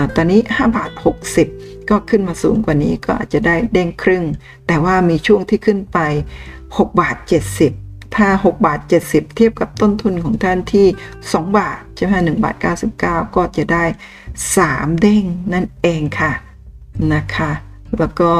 [0.00, 0.90] ะตอนนี้ 5 บาท
[1.36, 4.24] 60 ก็ขึ้นมาสูงกว่านี้ก็อาจจะได้เด้งครึ่ง
[4.66, 5.98] แต่ว่ามีช่วงที่ขึ้นไป
[6.52, 7.16] 6 บาท
[7.66, 10.86] 70 ถ้า 6 บาท 70 เทียบกับต้นทุนของท่านที่
[11.22, 12.56] 2 บาทใช่ไหม1บาท
[12.96, 13.84] 99 ก็จะได้
[14.44, 16.32] 3 เด้งนั่นเองค่ะ
[17.14, 17.52] นะคะ
[17.98, 18.32] แล้วก็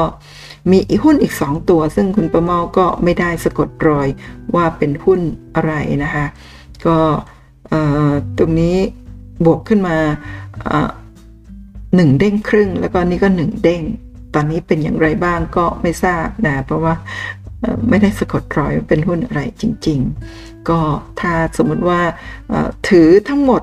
[0.71, 4.07] มีอีหุ้นอีก 2 ตัว ซึ่งคุณประเมาก็ไม่ได้สะกดรอย
[4.55, 5.19] ว่าเป็นหุ้น
[5.55, 6.25] อะไรนะคะ
[6.87, 6.97] ก็
[8.37, 8.77] ตรงนี้
[9.45, 9.97] บวกขึ้นมา
[11.95, 13.81] หนึ่งเด้งครึ่ง แล้วก็นี่ก็หนึ่งเด้ง
[14.33, 16.93] ตอนนี้เป็นอย่างไรบ้างก็ไม่ทราบนะ เพราะว่า
[17.89, 19.99] ไม่ได้สะกดรอยเป็นหุ้นอะไรจริง
[20.33, 20.79] ๆ ก็
[21.19, 22.01] ถ้าสมมติว่า
[22.89, 23.61] ถือทั้งหมด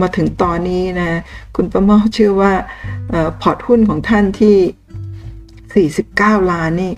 [0.00, 1.20] มาถึงตอนนี้นะ
[1.56, 2.52] คุณประเมาเชื่อว่า
[3.42, 6.92] พอร์ตหุ้นของท่านที่ 49 ล้านนี่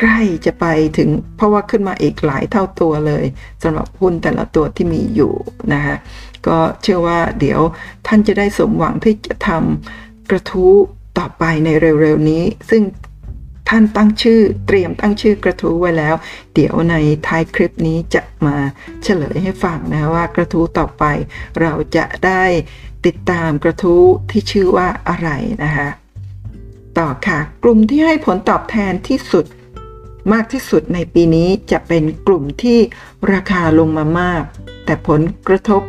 [0.00, 0.66] ใกล้จะไป
[0.98, 3.24] ถึงเพราะว่าขึ้นมาอีกหลายเท่าตัวเลย
[3.62, 5.32] สำหรับหุ้นแต่ละตัวที่มีอยู่
[5.72, 5.96] นะคะ
[6.48, 7.60] ก็เชื่อว่าเดี๋ยว
[8.06, 10.72] ท่านจะได้สมหวังที่จะทำกระทู้
[11.18, 12.82] ต่อไปในเร็วๆนี้ ซึ่ง
[13.68, 16.14] ท่านตั้งชื่อเตรียมตั้งชื่อกระทู้ไว้แล้ว
[16.54, 16.94] เดี๋ยวใน
[17.26, 18.56] ท้ายคลิปนี้จะมา
[19.02, 21.04] เฉลยให้ฟังนะว่ากระทู้ต่อไป
[21.60, 22.44] เราจะได้
[23.06, 25.30] ติดตามกระทู้ที่ชื่อว่าอะไร
[25.64, 25.88] นะคะ
[26.98, 29.44] ต่อค่ะ กลุ่มที่ให้ผลตอบแทนที่สุด
[30.32, 32.78] มากที่สุดในปีนี้จะเป็นกลุ่มที่
[33.32, 34.42] ราคาลงมามาก
[34.84, 35.82] แต่ผลกระทบ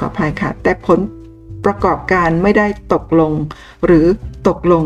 [0.00, 0.98] ขออภัยค่ะ แต่ผล
[1.64, 3.32] ประกอบการไม่ได้ตกลง
[3.86, 4.06] หรือ
[4.48, 4.84] ตกลง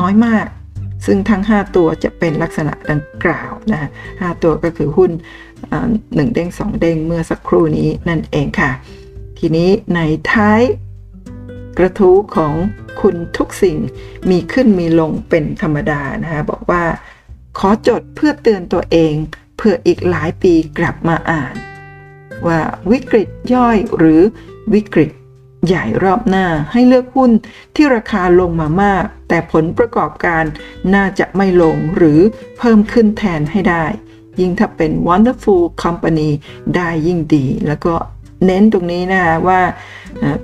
[0.00, 0.46] น้อยมาก
[1.06, 3.88] ซึ่งทั้ง 5 ตัวจะเป็นลักษณะดังกล่าวนะ
[4.20, 5.10] ห้าตัวก็คือหุ้น
[6.14, 8.70] หนึ่งเด้งสองเด้งเมื่อสักครู่นี้นั่นเองค่ะ
[9.38, 10.00] ทีนี้ใน
[10.32, 10.60] ท้าย
[11.78, 12.52] กระทู้ของ
[13.00, 13.76] คุณทุกสิ่ง
[14.30, 16.82] มีขึ้นมีลงเป็นธรรมดานะคะบอกว่า
[17.58, 19.14] ขอจดเพื่อเตือนตัวเอง
[19.56, 21.54] เพื่ออีกหลายปีกลับมาอ่าน
[22.46, 24.20] ว่าวิกฤตย่อยหรือ
[24.74, 25.10] วิกฤต
[25.66, 27.30] ใหญ่รอบหน้าให้เลือกหุ้น
[27.74, 30.44] ที่ราคาลงมามาก แต่ผลประกอบการ
[30.94, 32.20] น่าจะไม่ลงหรือ
[32.58, 33.84] เพิ่มขึ้นแทนให้ได้
[34.40, 36.30] ยิ่งถ้าเป็น wonderful company
[36.76, 37.94] ได้ยิ่งดี แล้วก็
[38.44, 39.60] เน้นตรงนี้นะคะว่า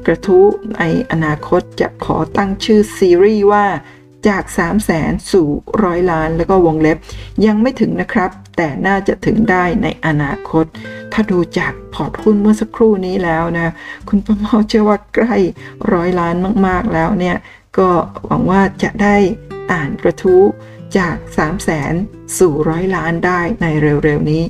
[0.07, 3.66] กระทู้ในอนาคตจะขอตั้งชื่อซีรีส์ว่า
[4.28, 5.48] จาก 3 0 0แสนสู่
[5.85, 6.98] ร้อยล้านแล้วก็วงเล็บ
[7.46, 10.64] ยังไม่ถึงนะครับ แต่น่าจะถึงได้ในอนาคต
[11.12, 13.72] ถ้าดูจากพอร์ตหุ้นเมื่อสักครู่นี้แล้วนะ
[14.08, 15.37] คุณประเมาเชื่อว่าใกล้
[15.92, 16.35] ร้อยล้าน
[16.66, 17.37] มากๆแล้วเนี่ย
[17.78, 17.88] ก็
[18.26, 19.16] หวังว่าจะได้
[19.72, 20.42] อ่านกระทู้
[20.98, 21.94] จาก 3 0 0แสน
[22.38, 23.66] สู่ร้อยล้านได้ใน
[24.04, 24.42] เร็วๆนี้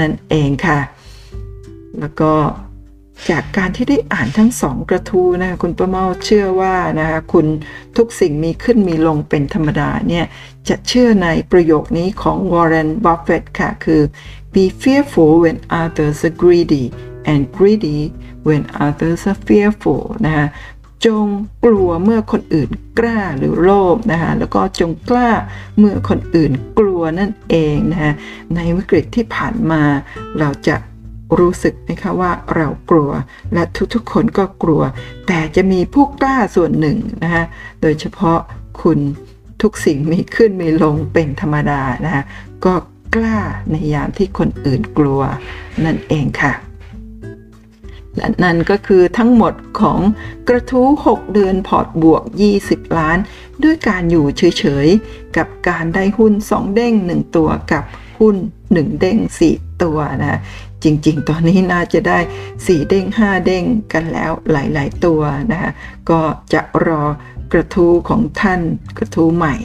[0.00, 0.80] นั่นเองค่ะ
[2.00, 2.32] แล้วก็
[3.30, 7.46] จากการที่ได้อ่านทั้งสองกระทู้นะคะคุณประเมาเชื่อว่านะคะคุณ
[7.96, 10.24] ทุกสิ่งมีขึ้นมีลงเป็นธรรมดาเนี่ย
[10.68, 14.02] จะเชื่อในประโยคนี้ของ Warren Buffett ค่ะ คือ
[14.54, 16.84] be fearful when others are greedy
[17.30, 18.00] and greedy
[18.46, 20.46] when others are fearful นะคะ
[21.06, 21.26] จง
[21.64, 25.30] กลัวเมื่อคนอื่นกล้าหรือโลภนะคะแล้วก็จงกล้า
[25.78, 28.12] เมื่อคนอื่นกลัวนั่นเองนะคะ
[28.54, 29.82] ในวิกฤตที่ผ่านมา
[30.38, 30.76] เราจะ
[31.38, 33.10] รู้สึกไหมคะว่าเรากลัว
[33.54, 33.62] และ
[33.94, 34.82] ทุกๆคนก็กลัว
[35.26, 37.44] แต่จะมีผู้กล้าส่วนหนึ่งนะคะ
[37.82, 38.38] โดยเฉพาะ
[38.82, 38.98] คุณ
[39.62, 42.22] ทุกสิ่งมีขึ้นมีลงเป็นธรรมดานะคะ
[42.64, 42.74] ก็
[43.14, 43.38] กล้า
[43.70, 45.20] ในยามที่คนอื่นกลัว
[45.84, 46.52] นั่นเองค่ะ
[48.16, 50.00] และนั่นก็คือทั้งหมดของ
[50.48, 52.22] กระทู้ 6 เดือนพอร์ตบวก
[52.60, 53.18] 20 ล้าน
[53.62, 57.84] ด้วยการอยู่เฉยๆ กับการได้หุ้น 2 เด้ง 1 ตัวกับ
[58.18, 58.36] หุ้น
[58.68, 59.18] 1 เด้ง
[59.50, 60.40] 4 ตัวนะ
[60.84, 62.18] จริง ๆ ตอนนี้น่าจะได้
[62.52, 65.20] 4เด้ง5เด้งกันแล้วหลาย ๆ ตัว
[65.52, 65.70] นะคะ
[66.10, 66.20] ก็
[66.52, 67.04] จะรอ
[67.52, 68.60] กระทู้ของท่าน
[68.98, 69.56] กระทู้ใหม่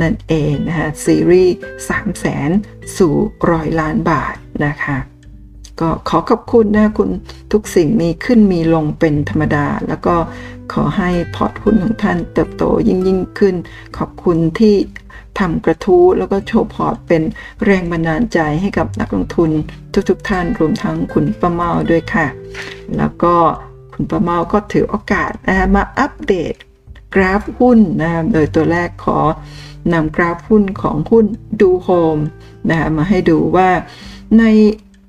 [0.00, 1.54] นั่นเองนะคะซีรีส์
[1.88, 2.50] 3แสน
[2.96, 3.14] สู่
[3.50, 4.34] ร้อยล้านบาท
[4.66, 4.96] นะคะ
[5.80, 7.10] ก็ขอขอบคุณนะคุณ
[7.52, 10.16] ทุกสิ่งมีขึ้นมีลงเป็นธรรมดา แล้วก็
[10.72, 13.54] ขอให้พอร์ตหุ้นของท่านเติบโตยิ่งยิ่งขึ้น
[13.98, 14.74] ขอบคุณที่
[15.38, 17.22] ทำกระทู้แล้วก็โชว์พอร์ตเป็น
[17.64, 19.50] แรงบันดาลใจให้กับนักลงทุน
[20.08, 22.26] ทุกๆทท่านรวมทั้งคุณประเมาด้วยค่ะ
[22.98, 23.34] แล้วก็
[23.92, 26.54] คุณประเมาก็ถือโอกาสนะมาอัปเดต
[27.14, 29.18] กราฟหุ้นนะโดยตัวแรกขอ
[29.92, 31.24] นำกราฟหุ้นของหุ้น
[31.60, 32.18] ดูโฮม
[32.70, 33.68] นะคะมาให้ดูว่า
[34.38, 34.42] ใน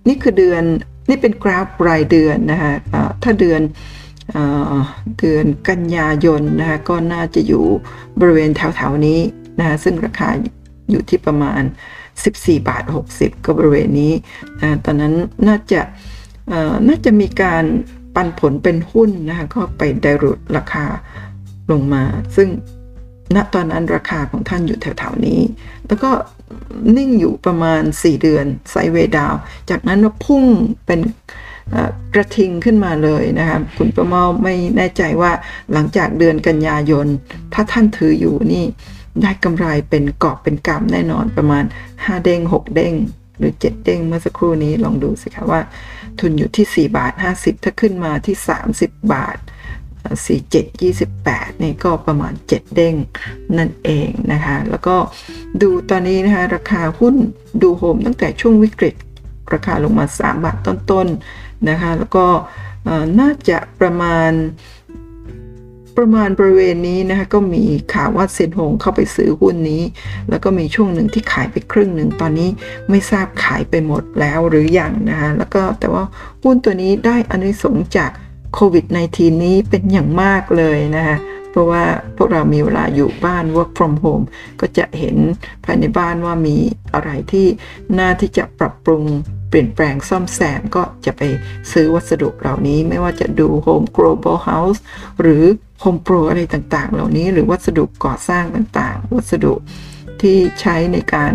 [0.08, 0.64] นี่คือเดือน
[1.10, 2.74] นี่เป็นกราฟรายเดือนนะคะ
[3.24, 3.62] ถ้าเดือน
[5.20, 7.66] เดือนกันยายนนะคะก็น่าจะอยู่
[8.20, 9.20] บริเวณแถวๆนี้
[9.60, 10.30] นะซึ่งราคา
[10.90, 11.62] อยู่ที่ประมาณ
[12.16, 12.84] 14 บาท
[13.16, 14.14] 60 ก็บริเวณนี้
[14.62, 15.14] นะตอนนั้น
[15.48, 15.82] น่าจะ
[16.88, 17.64] น่าจะมีการ
[18.16, 20.86] ปันผลเป็นหุ้นนะคะก็ไปไดรูดราคา
[21.72, 22.04] ลงมา
[22.36, 22.50] ซึ่ง
[23.36, 25.40] ณตอนนั้นราคาของท่านอยู่แถวๆนี้
[25.88, 26.12] แล้วก็
[26.98, 29.34] นิ่งอยู่ประมาณ 4 เดือนไซเวดาว
[29.70, 30.46] จากนั้นก็พุ่ง
[30.86, 31.00] เป็น
[32.14, 35.32] กระทิงขึ้นมาเลยนะครับคุณประเมาไม่แน่ใจว่า
[35.74, 37.08] หลังจากเดือนกันยายน
[37.54, 38.66] ถ้าท่านถืออยู่นี่
[39.22, 42.94] ได้กำไรเป็นกอบเป็นกำแน่นอนประมาณ 5 เด้ง 6 เด้ง
[43.40, 45.62] หรือ 7 เด้งเมื่อสักครู่นี้ลองดูสิคะว่า
[46.20, 48.36] ทุนอยู่ที่ 4 บาท 50 ถ้าขึ้นมาที่
[48.76, 49.38] 30 บาท
[50.10, 52.96] 47 28 นี่ก็ประมาณ 7 เด้ง
[53.58, 54.96] นั่นเองนะคะ แล้วก็
[55.62, 57.16] ดูตอนนี้นะคะ ราคาหุ้น
[57.62, 58.96] ดูโฮมตั้งแต่ช่วงวิกฤต
[59.54, 62.26] ราคาลงมา 3 บาทต้นๆนะคะ แล้วก็
[63.20, 64.32] น่าจะประมาณ
[65.98, 69.84] ประมาณบริเวณนี้นะคะก็มีข่าวว่าเซนหงเข้าไปซื้อหุ้นนี้
[70.30, 72.50] แล้วก็มีช่วงหนึ่งที่ขายไปครึ่งหนึ่งตอนนี้
[72.90, 76.04] ไม่ทราบขายไปหมดแล้วหรืออยังนะคะแล้วก็แต่ว่า
[76.44, 78.12] หุ้นตัวนี้ได้อานิสงส์จาก
[78.54, 81.18] โควิด -19 นี้เป็นอย่างมากเลยนะคะ
[81.52, 81.84] เพราะว่า
[82.18, 84.26] พวกเรามีเวลาอยู่บ้าน work from home
[84.62, 85.16] ก็จะเห็น
[85.64, 86.58] ภายในบ้านว่ามี
[86.94, 87.48] อะไรที่
[87.98, 89.04] น่าที่จะปรับปรุง
[89.50, 91.22] เปลี่ยนแปลงซ่อมแซมก็จะไป
[91.72, 94.80] ซื้อวัสดุเหล่านี้ไม่ว่าจะดู Home Global House
[95.22, 95.44] หรือ
[95.84, 99.54] Home Pro อะไรต่างๆ เหล่านี้หรือวัสดุก่อสร้างต่างๆ วัสดุ
[100.22, 101.34] ที่ใช้ในการ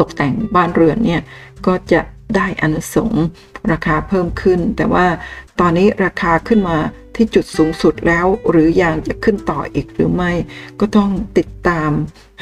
[0.00, 1.20] ตกแต่งบ้านเรือนเนี่ย
[1.66, 2.00] ก็จะ
[2.36, 3.12] ได้อนุสง
[3.72, 5.06] ราคาเพิ่มขึ้น แต่ว่า
[5.60, 6.76] ตอนนี้ราคาขึ้นมา
[7.14, 10.32] ที่จุดสูงสุดแล้ว หรือยังจะขึ้นต่ออีกหรือไม่
[10.80, 11.90] ก็ต้องติดตาม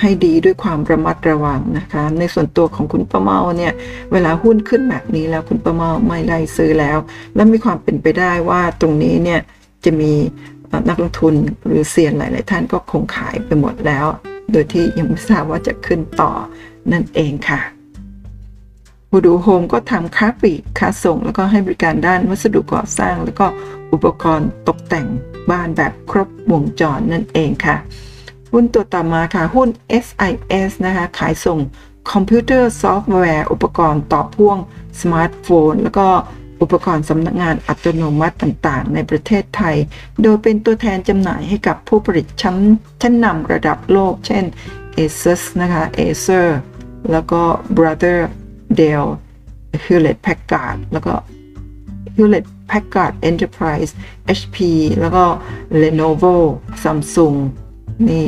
[0.00, 3.72] ให้ดีด้วยความระมัดระวังนะคะ ในส่วนตัวของคุณประเมาเนี่ย
[4.12, 6.98] เวลาหุ้นขึ้นแบบนี้แล้วคุณประเมาไม่ไล่ซื้อแล้ว
[7.34, 9.40] และมีความเป็นไปได้ว่าตรงนี้เนี่ย
[9.86, 10.12] จะมี
[10.88, 11.34] นักลงทุน
[11.66, 14.06] หรือเซียนหลาย ๆ ท่านก็คงขายไปหมดแล้ว
[14.52, 16.30] โดยที่ยังไม่ทราบว่าจะขึ้นต่อ
[16.92, 17.60] นั่นเองค่ะ
[19.10, 23.46] บูดูโฮมก็ทำค้าปลีกค้าส่ง แล้วก็ให้บริการด้านวัสดุก่อสร้าง แล้วก็
[23.92, 25.06] อุปกรณ์ตกแต่ง
[25.50, 27.76] บ้านแบบครบวงจรนั่นเองค่ะ
[28.52, 29.68] หุ้นตัวต่อมาค่ะ หุ้น
[30.04, 31.58] SIS นะคะ ขายส่ง
[32.12, 34.58] คอมพิวเตอร์ซอฟต์แวร์ อุปกรณ์ต่อพ่วง
[35.00, 36.08] สมาร์ทโฟน แล้วก็
[36.60, 39.76] อุปกรณ์สำนักงานอัตโนมัติต่างๆ ในประเทศไทย
[40.22, 42.56] โดยเป็นตัวแทนจำหน่ายให้กับผู้ผลิตชั้น
[43.02, 44.44] ชั้นนำระดับโลก เช่น
[44.96, 46.48] ASUS นะคะ Acer
[47.12, 47.42] แล้วก็
[47.76, 48.18] Brother
[48.78, 49.06] Dell
[49.84, 51.14] Hewlett Packard แล้วก็
[52.16, 53.90] Hewlett Packard Enterprise
[54.38, 54.56] HP
[55.00, 55.24] แล้วก็
[55.80, 56.36] Lenovo
[56.82, 57.36] Samsung
[58.08, 58.26] นี่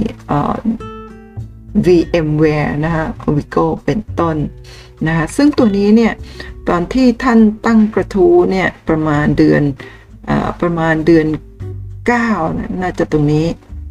[1.87, 4.37] VMware นะคะ Vigo เป็นต้น
[5.07, 6.13] นะคะซึ่งตัวนี้เนี่ย
[6.69, 9.63] ตอนที่ท่านตั้งกระทู้เนี่ยประมาณเดือน
[10.29, 11.27] อประมาณเดือน
[11.93, 13.47] 9นะน่าจะตรงนี้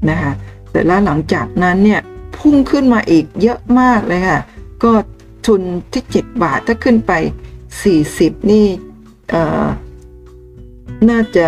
[0.10, 0.32] นะคะ
[0.72, 2.02] แต่แล้วหลังจากนั้นเนี่ย
[2.38, 4.42] พุ่งขึ้นมาอีกเยอะมากเลยค่ะ
[4.84, 4.92] ก็
[5.46, 5.62] ทุน
[5.94, 7.12] ที่ 7 บาทถ้าขึ้นไป
[7.82, 8.68] 40 นี่
[11.10, 11.48] น่าจะ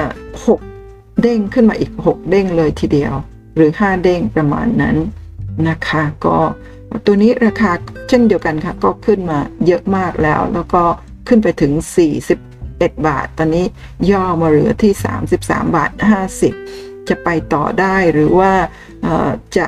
[0.58, 3.14] 6 เด้งขึ้นมาอีก 6 เด้งเลยทีเดียว
[3.56, 4.96] หรือ 5 เด้งประมาณนั้น
[5.68, 6.38] นะคะ ก็
[7.06, 7.72] ตัวนี้ราคา
[8.10, 10.84] เช่นเดียวกันค่ะ ก็ขึ้นมาเยอะมากแล้ว แล้วก็
[11.30, 11.74] ขึ้นไปถึง
[12.40, 13.66] 41 บาท ตอนนี้
[14.12, 14.94] ย่อมาเหลือที่
[15.34, 15.92] 33 บาท
[16.50, 18.52] 50 จะไปต่อได้หรือว่า
[19.58, 19.66] จะ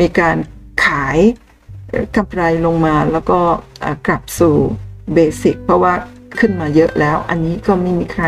[0.00, 0.36] มีการ
[0.84, 1.18] ขาย
[2.16, 3.40] กำไรลงมาแล้วก็
[4.06, 4.56] กลับสู่
[5.14, 5.94] เบสิกเพราะว่า
[6.38, 8.24] ขึ้นมาเยอะแล้ว อันนี้ก็ไม่มีใคร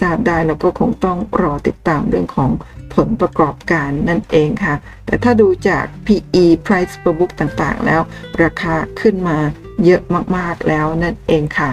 [0.00, 2.50] ทราบได้แล้วก็คงต้องรอติดตามเรื่องของ
[2.94, 4.74] ผลประกอบการนั่นเองค่ะ
[5.06, 8.00] แต่ถ้าดูจาก PE price per book ต่างๆ แล้ว
[8.42, 9.38] ราคาขึ้นมา
[9.84, 10.02] เยอะ
[10.36, 11.70] มากๆแล้วนั่นเองค่ะ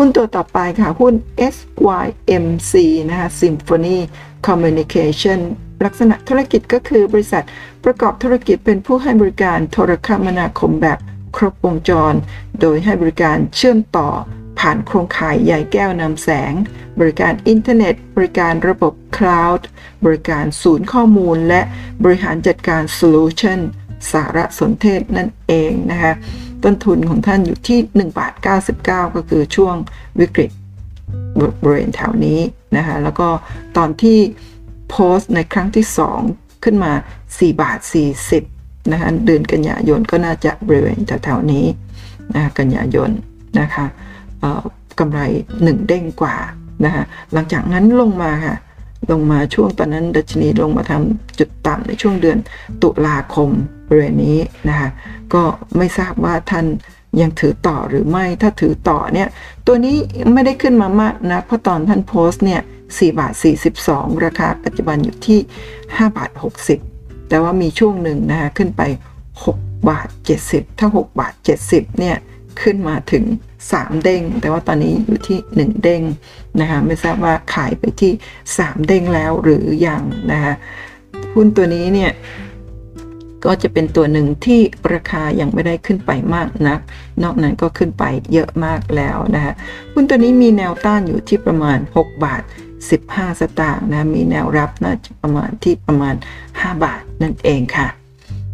[0.00, 1.14] หุ้นตัวต่อไปค่ะหุ้น
[1.54, 2.72] SYMC
[3.08, 3.98] นะคะ Symphony
[4.46, 5.40] Communication
[5.84, 7.44] ลักษณะธุรกิจก็คือบริษัท
[7.84, 10.98] ประกอบธุรกิจเป็นผู้ให้บริการโทรคมนาคมแบบ
[11.36, 12.14] ครบวงจร
[12.60, 14.08] โดยให้บริการเชื่อมต่อ
[14.58, 16.52] ผ่านโครงข่ายใหญ่แก้วนำแสง
[17.00, 19.68] บริการอินเทอร์เน็ต บริการระบบคลาวด์
[20.04, 21.60] บริการศูนย์ข้อมูล และ
[22.04, 23.60] บริหารจัดการโซลูชัน
[24.10, 26.12] สารสนเทศนั่นเองนะคะ
[26.64, 28.32] ต้นทุนของท่านอยู่ที่1บาท
[28.74, 29.74] 99 ก็คือช่วง
[30.20, 30.50] วิกฤต
[31.62, 32.40] บริเวณแถวนี้
[32.76, 33.28] นะคะแล้วก็
[33.76, 34.18] ตอนที่
[34.90, 35.86] โพสต์ในครั้งที่
[36.24, 36.92] 2 ขึ้นมา
[37.26, 37.78] 4 บาท
[38.34, 41.64] 40นะคะเดือนกันยายนก็น่าจะบริเวณแถวๆนี้
[42.34, 43.10] นะกันยายน
[43.60, 43.84] นะคะ
[44.98, 45.20] กำไร
[45.54, 46.36] 1 เด้งกว่า
[46.84, 48.56] นะคะหลังจากนั้นลงมาค่ะ
[49.10, 52.38] ลงมาช่วงตอนนั้นดัชนีลงมาทำจุดต่ำในช่วงเดือน
[52.82, 53.50] ตุลาคม
[53.88, 54.38] บริเวณนี้
[54.68, 54.90] นะคะ
[55.34, 55.42] ก็
[55.76, 56.66] ไม่ทราบว่าท่าน
[57.20, 59.28] ยังถือต่อหรือไม่ถ้าถือต่อเนี่ย
[59.66, 59.96] ตัวนี้
[60.32, 63.32] ไม่ได้ขึ้นมามากนะเพราะตอนท่านโพสต์เนี่ย4บาท
[63.78, 65.38] 42 ราคาปัจจุบันอยู่ที่
[65.76, 66.30] 5 บาท
[66.80, 68.82] 60 แต่ว่ามีช่วงหนึ่งนะคะขึ้นไป
[69.36, 70.08] 6 บาท
[70.44, 71.32] 70 ถ้า 6 บาท
[71.66, 72.16] 70 เนี่ย
[72.62, 73.24] ขึ้นมาถึง
[73.60, 76.02] 3 เด้ง แต่ว่าตอนนี้อยู่ที่ 1 เด้ง
[76.60, 78.12] นะคะไม่ทราบว่าขายไปที่
[78.52, 80.02] 3 เด้งแล้วหรืออยัง
[80.32, 80.54] นะคะ
[81.34, 82.12] หุ้นตัวนี้เนี่ย
[83.44, 84.60] ก็จะเป็นตัวหนึ่งที่
[84.94, 86.80] ราคายังไม่ได้ขึ้นไปมากนัก
[87.22, 89.52] นอกนั้นก็ขึ้นไปเยอะมากแล้วนะคะ
[89.92, 92.42] หุ้นตัวนี้มีแนวต้านอยู่ที่ประมาณ 6 บาท
[92.90, 96.14] 15 สตางค์นะ มีแนวรับน่าจะประมาณที่ประมาณ
[96.48, 97.88] 5 บาทนั่นเองค่ะ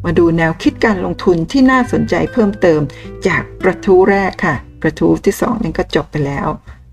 [0.05, 2.81] มาดูแนวคิดการลงทุนที่น่าสนใจเพิ่มเติม
[3.27, 6.49] จากกระทู้แรกค่ะ กระทู้ที่ 2 นั้นก็จบไปแล้ว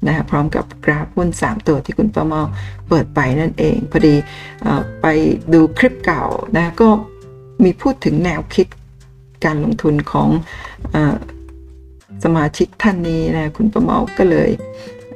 [0.08, 2.42] นะพร้อมกับกราฟหุ้น 3 ตัวที่คุณประเมา
[2.90, 4.16] เปิดไปนั่นเอง พอดี
[5.02, 5.06] ไป
[5.54, 6.24] ดูคลิปเก่า
[6.58, 6.88] นะก็
[7.64, 8.68] มีพูดถึงแนวคิด
[9.46, 10.30] การลงทุนของ
[10.96, 10.98] อ
[12.24, 14.50] สมาชิกท่านนี้นะคุณประเมาก็เลย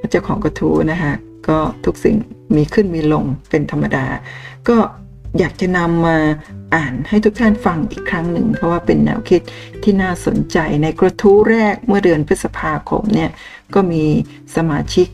[0.09, 1.13] เจ้าของกระทู้นะคะ
[1.47, 2.15] ก็ทุกสิ่ง
[2.55, 4.05] มีขึ้นมีลงเป็นธรรมดา
[4.67, 4.77] ก็
[5.39, 6.17] อยากจะนำมา
[6.75, 9.41] อ่านให้ทุกท่านฟังอีกครั้งหนึ่ง เพราะว่าเป็นแนวคิด
[9.83, 13.29] ที่น่าสนใจในกระทู้แรกเมื่อเดือนพฤษภาคมเนี่ย
[13.73, 14.03] ก็มี
[14.55, 15.07] สมาชิก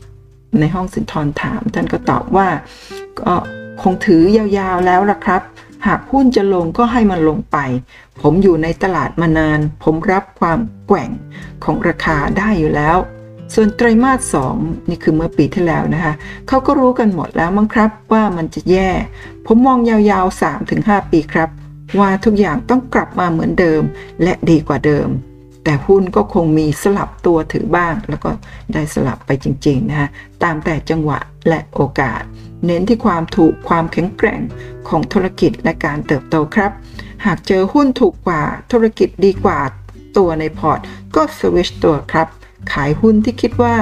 [0.60, 2.48] ในห้องสินทรถาม ท่านก็ตอบว่า
[3.20, 3.34] ก็
[3.82, 5.42] คงถือยาวๆแล้วละครับ
[5.86, 7.58] หากหุ้นจะลงก็ให้มันลงไป
[8.20, 11.10] ผมอยู่ในตลาดมานาน ผมรับความแกว่ง
[11.64, 12.96] ของราคาได้อยู่แล้ว
[13.54, 14.56] ส่วนไตรมาสสอง
[14.88, 16.14] นี่คือเมื่อปีที่แล้วนะคะ
[16.48, 18.90] เขาก็รู้กันหมดแล้วมั้งครับว่ามันจะแย่
[19.46, 20.40] ผมมองยาวๆ
[20.72, 21.48] 3-5 ปีครับ
[21.98, 23.82] ว่าทุกอย่างต้องกลับมาเหมือนเดิม
[24.22, 25.08] และดีกว่าเดิม
[25.64, 28.30] แต่หุ้นก็คงมีสลับตัวถือบ้าง แล้วก็
[28.72, 30.08] ได้สลับไปจริงๆนะคะ
[30.42, 32.22] ตามแต่จังหวะและโอกาส
[32.66, 34.40] เน้นที่ความถูกความแข็งแกร่ง
[34.88, 36.70] ของธุรกิจและการเติบโตครับ
[37.24, 38.42] หากเจอหุ้นถูกกว่า
[38.72, 39.60] ธุรกิจดีกว่า
[40.16, 40.80] ตัวในพอร์ต
[41.14, 42.28] ก็สวิชตัวครับ
[42.72, 43.74] ขายหุ้นที่คิดว่า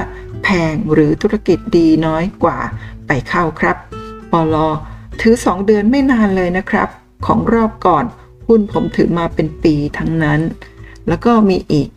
[0.43, 2.59] แพงหรือธุรกิจดีน้อยกว่า
[3.07, 3.77] ไปเข้าครับ
[4.33, 4.69] ปลอ
[5.21, 6.89] ถือ 2 เดือนไม่นานเลยนะครับ
[7.27, 8.05] ของรอบก่อน
[8.47, 10.41] หุ้นผมถือมาเป็นปีทั้งนั้น
[11.09, 11.89] แล้วก็มีอีก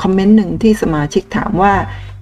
[0.00, 1.74] คอมเมนต์หนึ่งที่สมาชิกถามว่า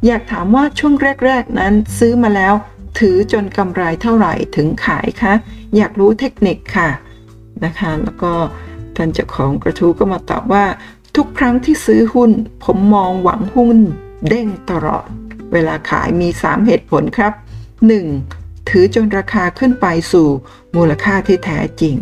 [0.06, 0.94] อยากถามว่าช่วง
[1.26, 2.54] แรก ๆ นั้นซื้อมาแล้ว
[2.98, 5.34] ถือจนกำไรเท่าไหร่ถึงขายคะ
[5.76, 6.90] อยากรู้เทคนิคค่ะ
[7.64, 8.32] นะคะ แล้วก็
[8.96, 10.64] ท่านเจ้าของกระทู้ก็มาตอบว่า
[11.16, 12.30] ทุกครั้งที่ซื้อหุ้น
[12.64, 13.78] ผมมองหวังหุ้น
[14.28, 15.08] เด้งตลอด
[15.52, 17.32] เวลาขายมี 3 เหตุผลครับ
[18.00, 18.68] 1.
[18.68, 20.28] ถือจนราคาขึ้นไปสู่
[20.76, 21.94] มูลค่าที่แท้จริง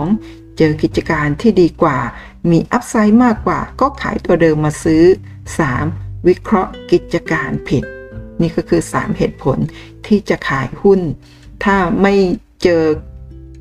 [0.00, 0.56] 2.
[0.58, 1.98] เจอกิจการที่ดีกว่า
[2.50, 5.04] มีอัพไซด์มากกว่า ก็ขายตัวเดิมมาซื้อ
[5.66, 6.26] 3.
[6.26, 7.84] วิเคราะห์กิจการผิด
[8.40, 9.58] นี่ก็คือ 3 เหตุผล
[10.06, 11.00] ที่จะขายหุ้น
[11.64, 12.14] ถ้าไม่
[12.62, 12.82] เจอ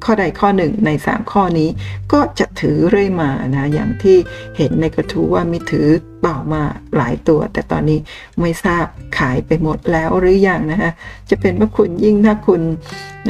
[0.06, 1.70] ข้อใดข้อหนึ่งใน 3 ข้อนี้
[2.14, 4.18] ก็จะถือเรื่อยมานะอย่างที่
[4.58, 5.88] เห็นในกระทู้ว่ามีถือ
[6.22, 6.64] เป่ามา
[6.96, 8.00] หลายตัว แต่ตอนนี้
[8.42, 8.86] ไม่ทราบ
[9.18, 10.92] ขายไปหมดแล้วหรือยังนะคะ
[11.30, 12.62] จะเป็นว่าคุณยิ่งถ้าคุณ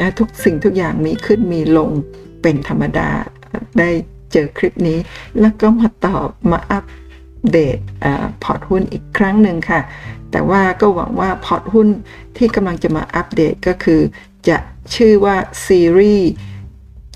[0.00, 1.90] นะทุกสิ่งทุกอย่างมีขึ้นมีลง
[2.42, 3.10] เป็นธรรมดา
[3.78, 3.90] ได้
[4.32, 4.98] เจอคลิปนี้
[5.40, 6.84] แล้วก็มาตอบมาอัป
[7.52, 7.78] เดต
[8.42, 9.80] พอร์ตหุ้นอีกครั้งหนึ่งค่ะ
[10.30, 11.88] แต่ว่าก็หวังว่าพอร์ตหุ้น
[12.36, 14.00] ที่กำลังจะมาอัปเดตก็คือ
[14.48, 14.58] จะ
[14.94, 16.30] ชื่อว่าซีรีส์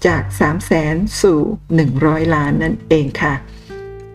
[0.07, 1.41] จาก 3 0 0แสนสู่
[1.87, 3.35] 100 ล้านนั่นเองค่ะ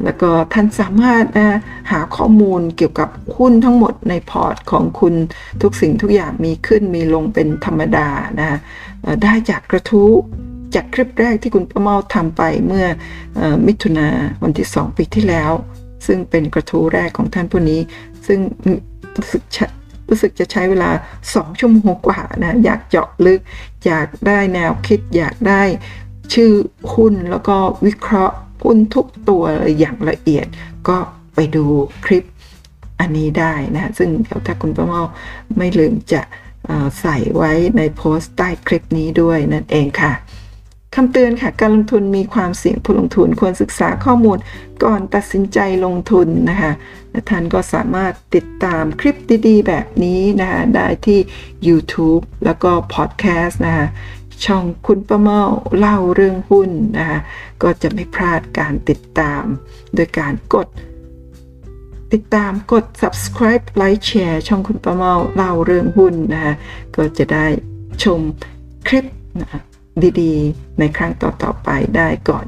[0.03, 1.59] แล้วก็ท่านสามารถนะ
[1.91, 5.13] หาข้อมูลเกี่ยวกับหุ้นทั้งหมดในพอร์ตของคุณ
[5.61, 8.09] ทุกสิ่งทุกอย่างมีขึ้นมีลงเป็นธรรมดา
[8.39, 8.57] นะ
[9.23, 10.11] ได้จากกระทู้
[10.75, 12.85] จากคลิปแรกที่คุณประเมาทำไปเมื่อ
[13.37, 14.07] อมิถุนา
[14.43, 15.51] วันที่ 2 ปีที่แล้ว
[16.05, 17.81] ซึ่งเป็นกระทู้แรกของท่านผู้นี้
[18.27, 18.39] ซึ่ง
[19.17, 19.43] รู้สึก
[20.09, 20.89] รู้สึกจะใช้เวลา
[21.23, 23.39] 2 ชั่วโมงกว่านะอยากเจาะลึก
[23.85, 25.61] อยากได้แนวคิดอยากได้
[26.33, 26.51] ชื่อ
[26.93, 29.43] หุ้นแล้วก็วิเคราะห์หุ้นทุกตัว
[29.79, 30.47] อย่างละเอียด
[30.87, 30.97] ก็
[31.35, 31.65] ไปดู
[32.05, 32.23] คลิป
[32.99, 35.03] อันนี้ได้นะซึ่งเดี๋ยวถ้าคุณประเมา
[35.57, 36.21] ไม่ลืมจะ
[37.01, 40.13] ใส่ไว้ในโพสต์ใต้คลิปนี้ด้วยนั่นเองค่ะ
[40.95, 44.37] คำเตือนค่ะ การลงทุนมีความเสี่ยงผู้ลงทุนควรศึกษาข้อมูล
[44.83, 46.71] ก่อนตัดสินใจลงทุนนะคะ
[47.11, 49.15] และท่านก็สามารถติดตามคลิป
[49.47, 51.19] ดีๆ แบบนี้นะคะได้ที่
[51.67, 53.87] YouTube แล้วก็พอดแคสต์นะคะ
[54.45, 55.41] ช่องคุณประเมา
[55.77, 57.19] เล่าเรื่องหุ้นนะคะ
[57.63, 59.43] ก็จะไม่พลาดการติดตาม
[59.95, 60.67] โดยการกด
[62.13, 66.53] ติดตามกด subscribe ไลค์แชร์ช่องคุณประเมาเล่าเรื่องหุ้นนะคะ
[66.95, 67.45] ก็จะได้
[68.03, 68.19] ชม
[68.87, 69.05] คลิป
[69.41, 69.61] นะคะ
[70.21, 72.45] ดีๆ ในครั้งต่อๆไปได้ก่อน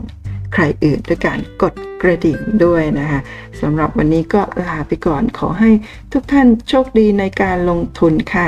[0.53, 3.19] ใครอื่นด้วยการกดกระดิ่งด้วยนะคะ
[3.61, 5.71] สำหรับวันนี้ก็ลาไปก่อนขอให้
[6.11, 8.47] ทุกท่านโชคดีในการลงทุนค่ะ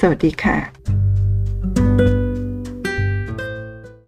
[0.00, 0.56] สวัสดีค่ะ